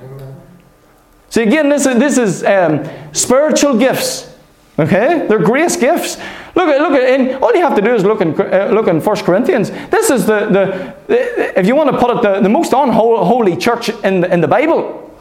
[1.30, 4.32] See, again, this is, this is um, spiritual gifts.
[4.78, 5.26] Okay?
[5.28, 6.18] They're grace gifts.
[6.56, 8.88] Look at, look at, and all you have to do is look in, uh, look
[8.88, 9.72] in 1 Corinthians.
[9.72, 13.58] This is the, the, the, if you want to put it, the, the most unholy
[13.58, 15.12] church in the, in the Bible.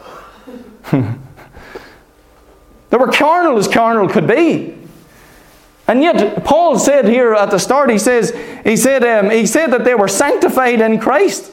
[2.93, 4.77] they were carnal as carnal could be.
[5.87, 8.29] And yet, Paul said here at the start, he says,
[8.63, 11.51] he said, um, he said that they were sanctified in Christ.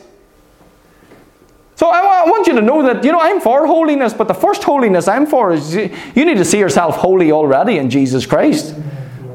[1.77, 4.65] So I, want you to know that, you know, I'm for holiness, but the first
[4.65, 8.75] holiness I'm for is you, you need to see yourself holy already in Jesus Christ.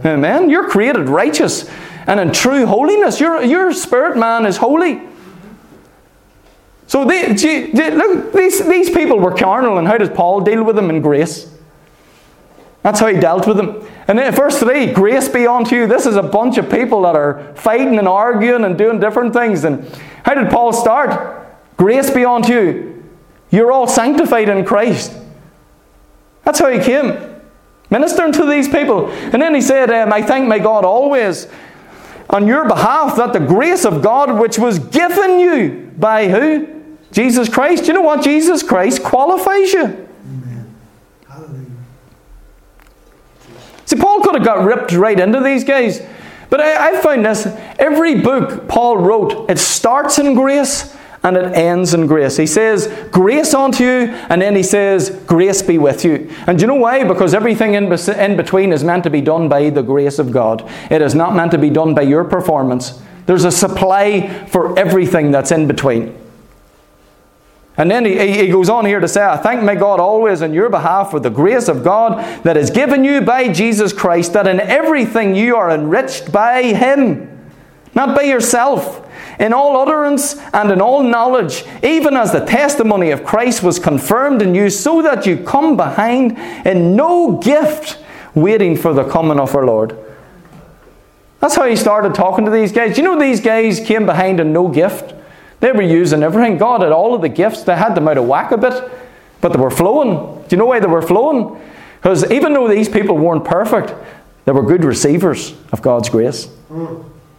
[0.05, 0.51] Amen.
[0.51, 1.67] You're created righteous
[2.05, 3.19] and in true holiness.
[3.19, 5.01] Your, your spirit man is holy.
[6.85, 10.91] So they, look, these, these people were carnal, and how does Paul deal with them
[10.91, 11.54] in grace?
[12.86, 13.83] That's how he dealt with them.
[14.07, 15.88] And then verse 3, grace be unto you.
[15.88, 19.63] This is a bunch of people that are fighting and arguing and doing different things.
[19.63, 19.83] And
[20.23, 21.47] how did Paul start?
[21.77, 23.03] Grace be unto you.
[23.49, 25.17] You're all sanctified in Christ.
[26.43, 27.41] That's how he came
[27.89, 29.09] ministering to these people.
[29.09, 31.47] And then he said, um, I thank my God always
[32.29, 36.67] on your behalf that the grace of God which was given you by who?
[37.11, 37.88] Jesus Christ.
[37.88, 38.23] You know what?
[38.23, 39.83] Jesus Christ qualifies you.
[39.83, 40.75] Amen.
[41.27, 41.65] Hallelujah.
[44.36, 46.05] Could have got ripped right into these guys.
[46.49, 47.45] But I, I found this
[47.79, 52.36] every book Paul wrote, it starts in grace and it ends in grace.
[52.36, 56.29] He says, Grace unto you, and then he says, Grace be with you.
[56.47, 57.05] And do you know why?
[57.05, 60.69] Because everything in, in between is meant to be done by the grace of God.
[60.91, 63.01] It is not meant to be done by your performance.
[63.27, 66.13] There's a supply for everything that's in between.
[67.78, 70.53] And then he, he goes on here to say, I thank my God always on
[70.53, 74.47] your behalf for the grace of God that is given you by Jesus Christ, that
[74.47, 77.51] in everything you are enriched by Him,
[77.93, 79.01] not by yourself
[79.39, 84.41] in all utterance and in all knowledge, even as the testimony of Christ was confirmed
[84.41, 88.01] in you, so that you come behind in no gift,
[88.34, 89.97] waiting for the coming of our Lord.
[91.39, 92.97] That's how he started talking to these guys.
[92.97, 95.14] You know, these guys came behind in no gift.
[95.66, 96.59] They were using everything.
[96.59, 97.63] God had all of the gifts.
[97.63, 98.88] They had them out of whack a bit,
[99.41, 100.43] but they were flowing.
[100.43, 101.59] Do you know why they were flowing?
[101.95, 103.91] Because even though these people weren't perfect,
[104.45, 106.49] they were good receivers of God's grace.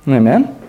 [0.09, 0.61] Amen.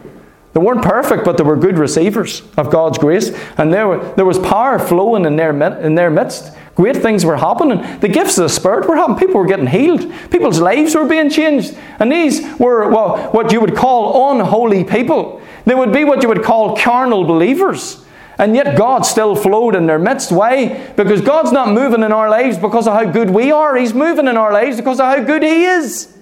[0.53, 3.31] They weren't perfect, but they were good receivers of God's grace.
[3.57, 5.49] And there, were, there was power flowing in their,
[5.81, 6.55] in their midst.
[6.75, 7.79] Great things were happening.
[8.01, 9.17] The gifts of the Spirit were happening.
[9.17, 10.13] People were getting healed.
[10.29, 11.75] People's lives were being changed.
[11.97, 15.41] And these were well, what you would call unholy people.
[15.67, 18.05] They would be what you would call carnal believers.
[18.37, 20.31] And yet God still flowed in their midst.
[20.31, 20.93] Why?
[20.95, 23.75] Because God's not moving in our lives because of how good we are.
[23.75, 26.17] He's moving in our lives because of how good He is.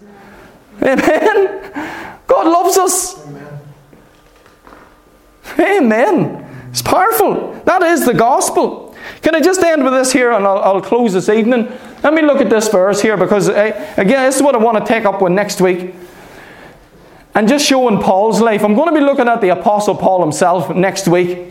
[0.82, 2.20] Amen.
[2.26, 3.24] God loves us.
[5.60, 6.68] Amen.
[6.72, 7.54] It's powerful.
[7.66, 8.96] That is the gospel.
[9.22, 11.72] Can I just end with this here and I'll, I'll close this evening?
[12.02, 14.80] Let me look at this verse here because, uh, again, this is what I want
[14.80, 15.93] to take up with next week.
[17.36, 18.64] And just showing Paul's life.
[18.64, 21.50] I'm going to be looking at the Apostle Paul himself next week.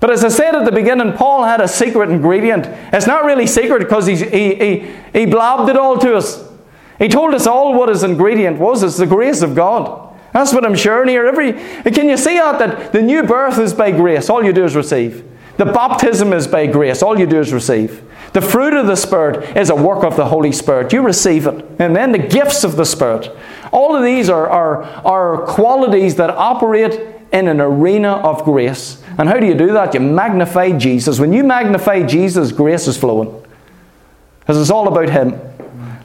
[0.00, 2.66] But as I said at the beginning, Paul had a secret ingredient.
[2.92, 6.42] It's not really secret because he, he, he blabbed it all to us.
[6.98, 8.82] He told us all what his ingredient was.
[8.82, 10.12] It's the grace of God.
[10.32, 11.26] That's what I'm sharing here.
[11.26, 11.52] Every
[11.92, 14.30] can you see out that the new birth is by grace?
[14.30, 15.24] All you do is receive.
[15.58, 17.02] The baptism is by grace.
[17.02, 18.02] All you do is receive.
[18.32, 20.92] The fruit of the Spirit is a work of the Holy Spirit.
[20.92, 21.64] You receive it.
[21.78, 23.30] And then the gifts of the Spirit.
[23.72, 27.00] All of these are, are, are qualities that operate
[27.32, 29.02] in an arena of grace.
[29.18, 29.94] And how do you do that?
[29.94, 31.18] You magnify Jesus.
[31.18, 33.42] When you magnify Jesus, grace is flowing.
[34.40, 35.40] Because it's all about Him.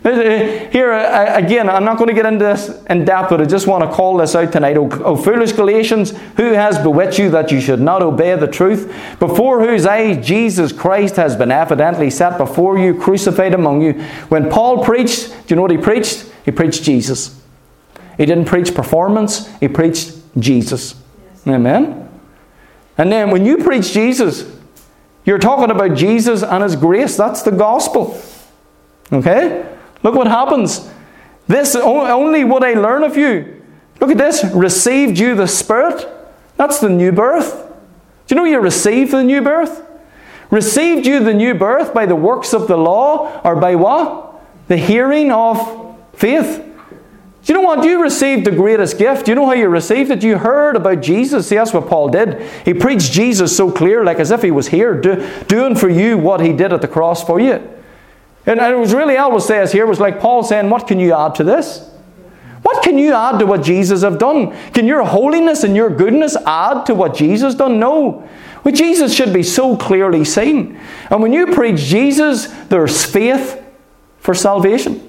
[0.72, 3.46] Here, uh, uh, again, I'm not going to get into this in depth, but I
[3.46, 4.78] just want to call this out tonight.
[4.78, 8.94] O, o foolish Galatians, who has bewitched you that you should not obey the truth,
[9.20, 13.94] before whose eyes Jesus Christ has been evidently set before you, crucified among you?
[14.30, 16.32] When Paul preached, do you know what he preached?
[16.46, 17.38] He preached Jesus.
[18.18, 20.96] He didn't preach performance, he preached Jesus.
[21.24, 21.48] Yes.
[21.48, 22.10] Amen?
[22.98, 24.52] And then when you preach Jesus,
[25.28, 27.18] you're talking about Jesus and His grace.
[27.18, 28.20] That's the gospel.
[29.12, 29.68] Okay?
[30.02, 30.90] Look what happens.
[31.48, 33.62] This only would I learn of you.
[34.00, 34.44] Look at this.
[34.54, 36.08] Received you the Spirit.
[36.56, 37.56] That's the new birth.
[38.26, 39.84] Do you know you received the new birth?
[40.50, 44.42] Received you the new birth by the works of the law or by what?
[44.68, 46.64] The hearing of faith.
[47.48, 47.86] You know what?
[47.86, 49.30] You received the greatest gift.
[49.30, 50.22] You know how you received it?
[50.22, 51.48] You heard about Jesus.
[51.48, 52.42] See, that's what Paul did.
[52.66, 56.18] He preached Jesus so clear, like as if he was here, do, doing for you
[56.18, 57.54] what he did at the cross for you.
[58.46, 61.00] And, and it was really, I will say, here was like Paul saying, What can
[61.00, 61.90] you add to this?
[62.64, 64.54] What can you add to what Jesus have done?
[64.74, 67.80] Can your holiness and your goodness add to what Jesus done?
[67.80, 68.28] No.
[68.66, 70.78] Well, Jesus should be so clearly seen.
[71.10, 73.64] And when you preach Jesus, there's faith
[74.20, 75.07] for salvation.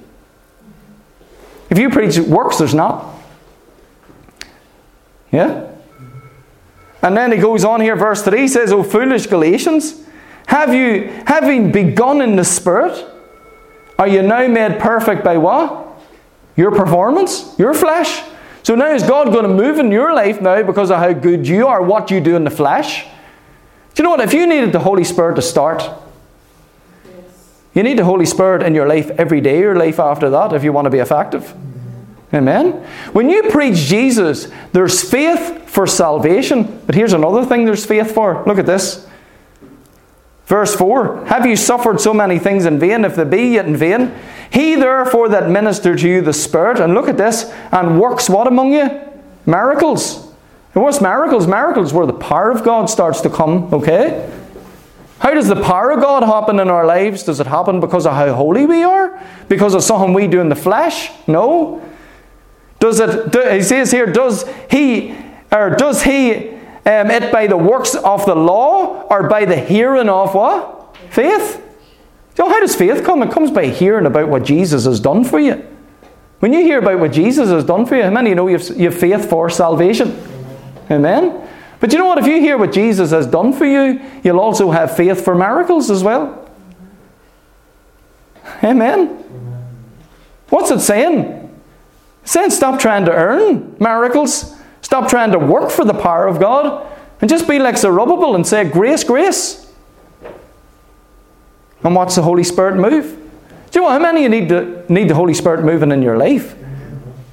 [1.71, 3.15] If you preach works, there's not.
[5.31, 5.71] Yeah?
[7.03, 10.05] And then he goes on here, verse 3 he says, O foolish Galatians,
[10.47, 13.07] have you, having begun in the Spirit,
[13.99, 15.87] are you now made perfect by what?
[16.57, 17.57] Your performance?
[17.59, 18.23] Your flesh?
[18.63, 21.47] So now is God going to move in your life now because of how good
[21.47, 23.05] you are, what you do in the flesh?
[23.95, 24.21] Do you know what?
[24.21, 25.83] If you needed the Holy Spirit to start,
[27.79, 30.65] you need the Holy Spirit in your life every day, your life after that, if
[30.65, 31.55] you want to be effective.
[32.35, 32.73] Amen.
[33.13, 36.83] When you preach Jesus, there's faith for salvation.
[36.87, 38.43] But here's another thing there's faith for.
[38.47, 39.07] Look at this.
[40.47, 43.77] Verse 4 Have you suffered so many things in vain, if they be yet in
[43.77, 44.13] vain?
[44.51, 48.49] He therefore that ministered to you the Spirit, and look at this, and works what
[48.49, 48.91] among you?
[49.47, 50.27] Miracles.
[50.75, 51.47] And what's miracles?
[51.47, 54.29] Miracles where the power of God starts to come, okay?
[55.19, 57.25] How does the power of God happen in our lives?
[57.25, 59.21] Does it happen because of how holy we are?
[59.49, 61.11] Because of something we do in the flesh?
[61.27, 61.83] No.
[62.79, 65.17] Does it, do, he says here, does he,
[65.51, 66.51] or does he
[66.87, 70.97] um, it by the works of the law or by the hearing of what?
[71.11, 71.65] Faith.
[72.37, 73.23] So how does faith come?
[73.23, 75.67] It comes by hearing about what Jesus has done for you.
[76.39, 78.59] When you hear about what Jesus has done for you, how many you know you
[78.59, 80.17] have, you have faith for salvation?
[80.89, 81.48] Amen.
[81.81, 82.19] But you know what?
[82.19, 85.91] If you hear what Jesus has done for you, you'll also have faith for miracles
[85.91, 86.49] as well.
[88.63, 89.09] Amen.
[90.49, 91.45] What's it saying?
[92.23, 94.55] It's saying stop trying to earn miracles.
[94.83, 96.87] Stop trying to work for the power of God.
[97.21, 99.73] And just be like Zerubbabel and say, Grace, grace.
[101.85, 103.17] And watch the Holy Spirit move.
[103.71, 106.17] Do you know how many you need, to, need the Holy Spirit moving in your
[106.17, 106.57] life?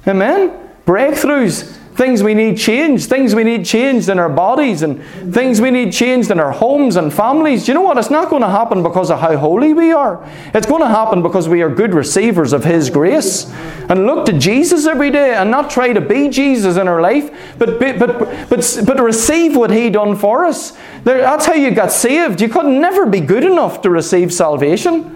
[0.06, 0.52] Amen?
[0.84, 5.70] Breakthroughs, things we need changed, things we need changed in our bodies, and things we
[5.70, 7.64] need changed in our homes and families.
[7.64, 7.96] Do you know what?
[7.96, 10.22] It's not going to happen because of how holy we are.
[10.52, 13.50] It's going to happen because we are good receivers of His grace.
[13.88, 17.30] And look to Jesus every day and not try to be Jesus in our life,
[17.58, 18.18] but, but, but,
[18.50, 20.76] but, but receive what He done for us.
[21.04, 22.42] That's how you got saved.
[22.42, 25.14] You could never be good enough to receive salvation.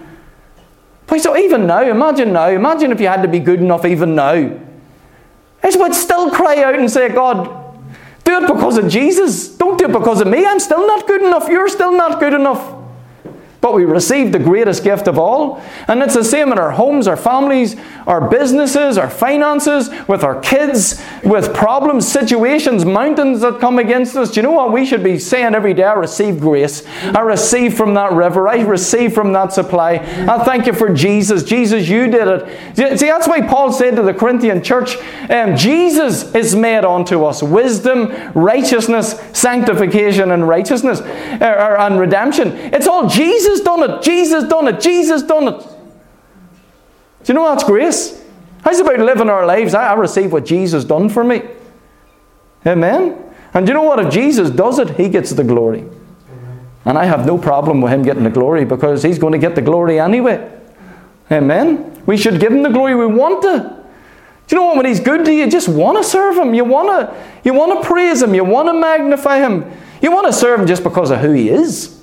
[1.18, 4.70] So even now, imagine now, imagine if you had to be good enough even now
[5.63, 7.45] I would still cry out and say, God,
[8.25, 9.49] do it because of Jesus.
[9.49, 10.47] Don't do it because of me.
[10.47, 11.49] I'm still not good enough.
[11.49, 12.80] You're still not good enough.
[13.61, 15.63] But we received the greatest gift of all.
[15.87, 20.41] And it's the same in our homes, our families, our businesses, our finances, with our
[20.41, 24.31] kids, with problems, situations, mountains that come against us.
[24.31, 25.85] Do you know what we should be saying every day?
[25.85, 26.87] I receive grace.
[27.03, 28.49] I receive from that river.
[28.49, 29.97] I receive from that supply.
[29.97, 31.43] I thank you for Jesus.
[31.43, 32.99] Jesus, you did it.
[32.99, 34.97] See, that's why Paul said to the Corinthian church,
[35.29, 42.53] um, Jesus is made unto us wisdom, righteousness, sanctification, and righteousness, uh, and redemption.
[42.73, 44.03] It's all Jesus Jesus done it.
[44.03, 44.81] Jesus done it.
[44.81, 45.61] Jesus done it.
[47.25, 48.23] Do you know that's grace?
[48.63, 49.75] How's about living our lives?
[49.75, 51.43] I, I receive what Jesus done for me.
[52.67, 53.17] Amen.
[53.53, 53.99] And you know what?
[53.99, 55.85] If Jesus does it, he gets the glory.
[56.85, 59.55] And I have no problem with him getting the glory because he's going to get
[59.55, 60.59] the glory anyway.
[61.31, 62.03] Amen.
[62.07, 63.85] We should give him the glory we want to.
[64.47, 64.77] Do you know what?
[64.77, 66.55] When he's good to you, you just want to serve him.
[66.55, 68.35] You want to, you want to praise him.
[68.35, 69.71] You want to magnify him.
[70.01, 72.00] You want to serve him just because of who he is.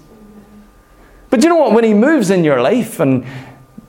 [1.30, 1.74] But you know what?
[1.74, 3.26] When He moves in your life and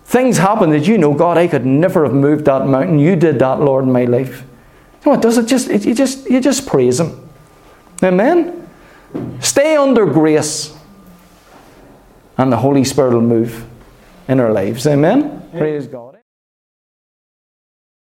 [0.05, 2.99] things happen that you know, God, I could never have moved that mountain.
[2.99, 4.41] You did that, Lord, in my life.
[4.41, 5.23] You know what?
[5.23, 7.29] Does it just it, you just you just praise Him?
[8.03, 8.69] Amen.
[9.41, 10.77] Stay under grace,
[12.37, 13.67] and the Holy Spirit will move
[14.27, 14.87] in our lives.
[14.87, 15.49] Amen.
[15.53, 16.08] Praise God.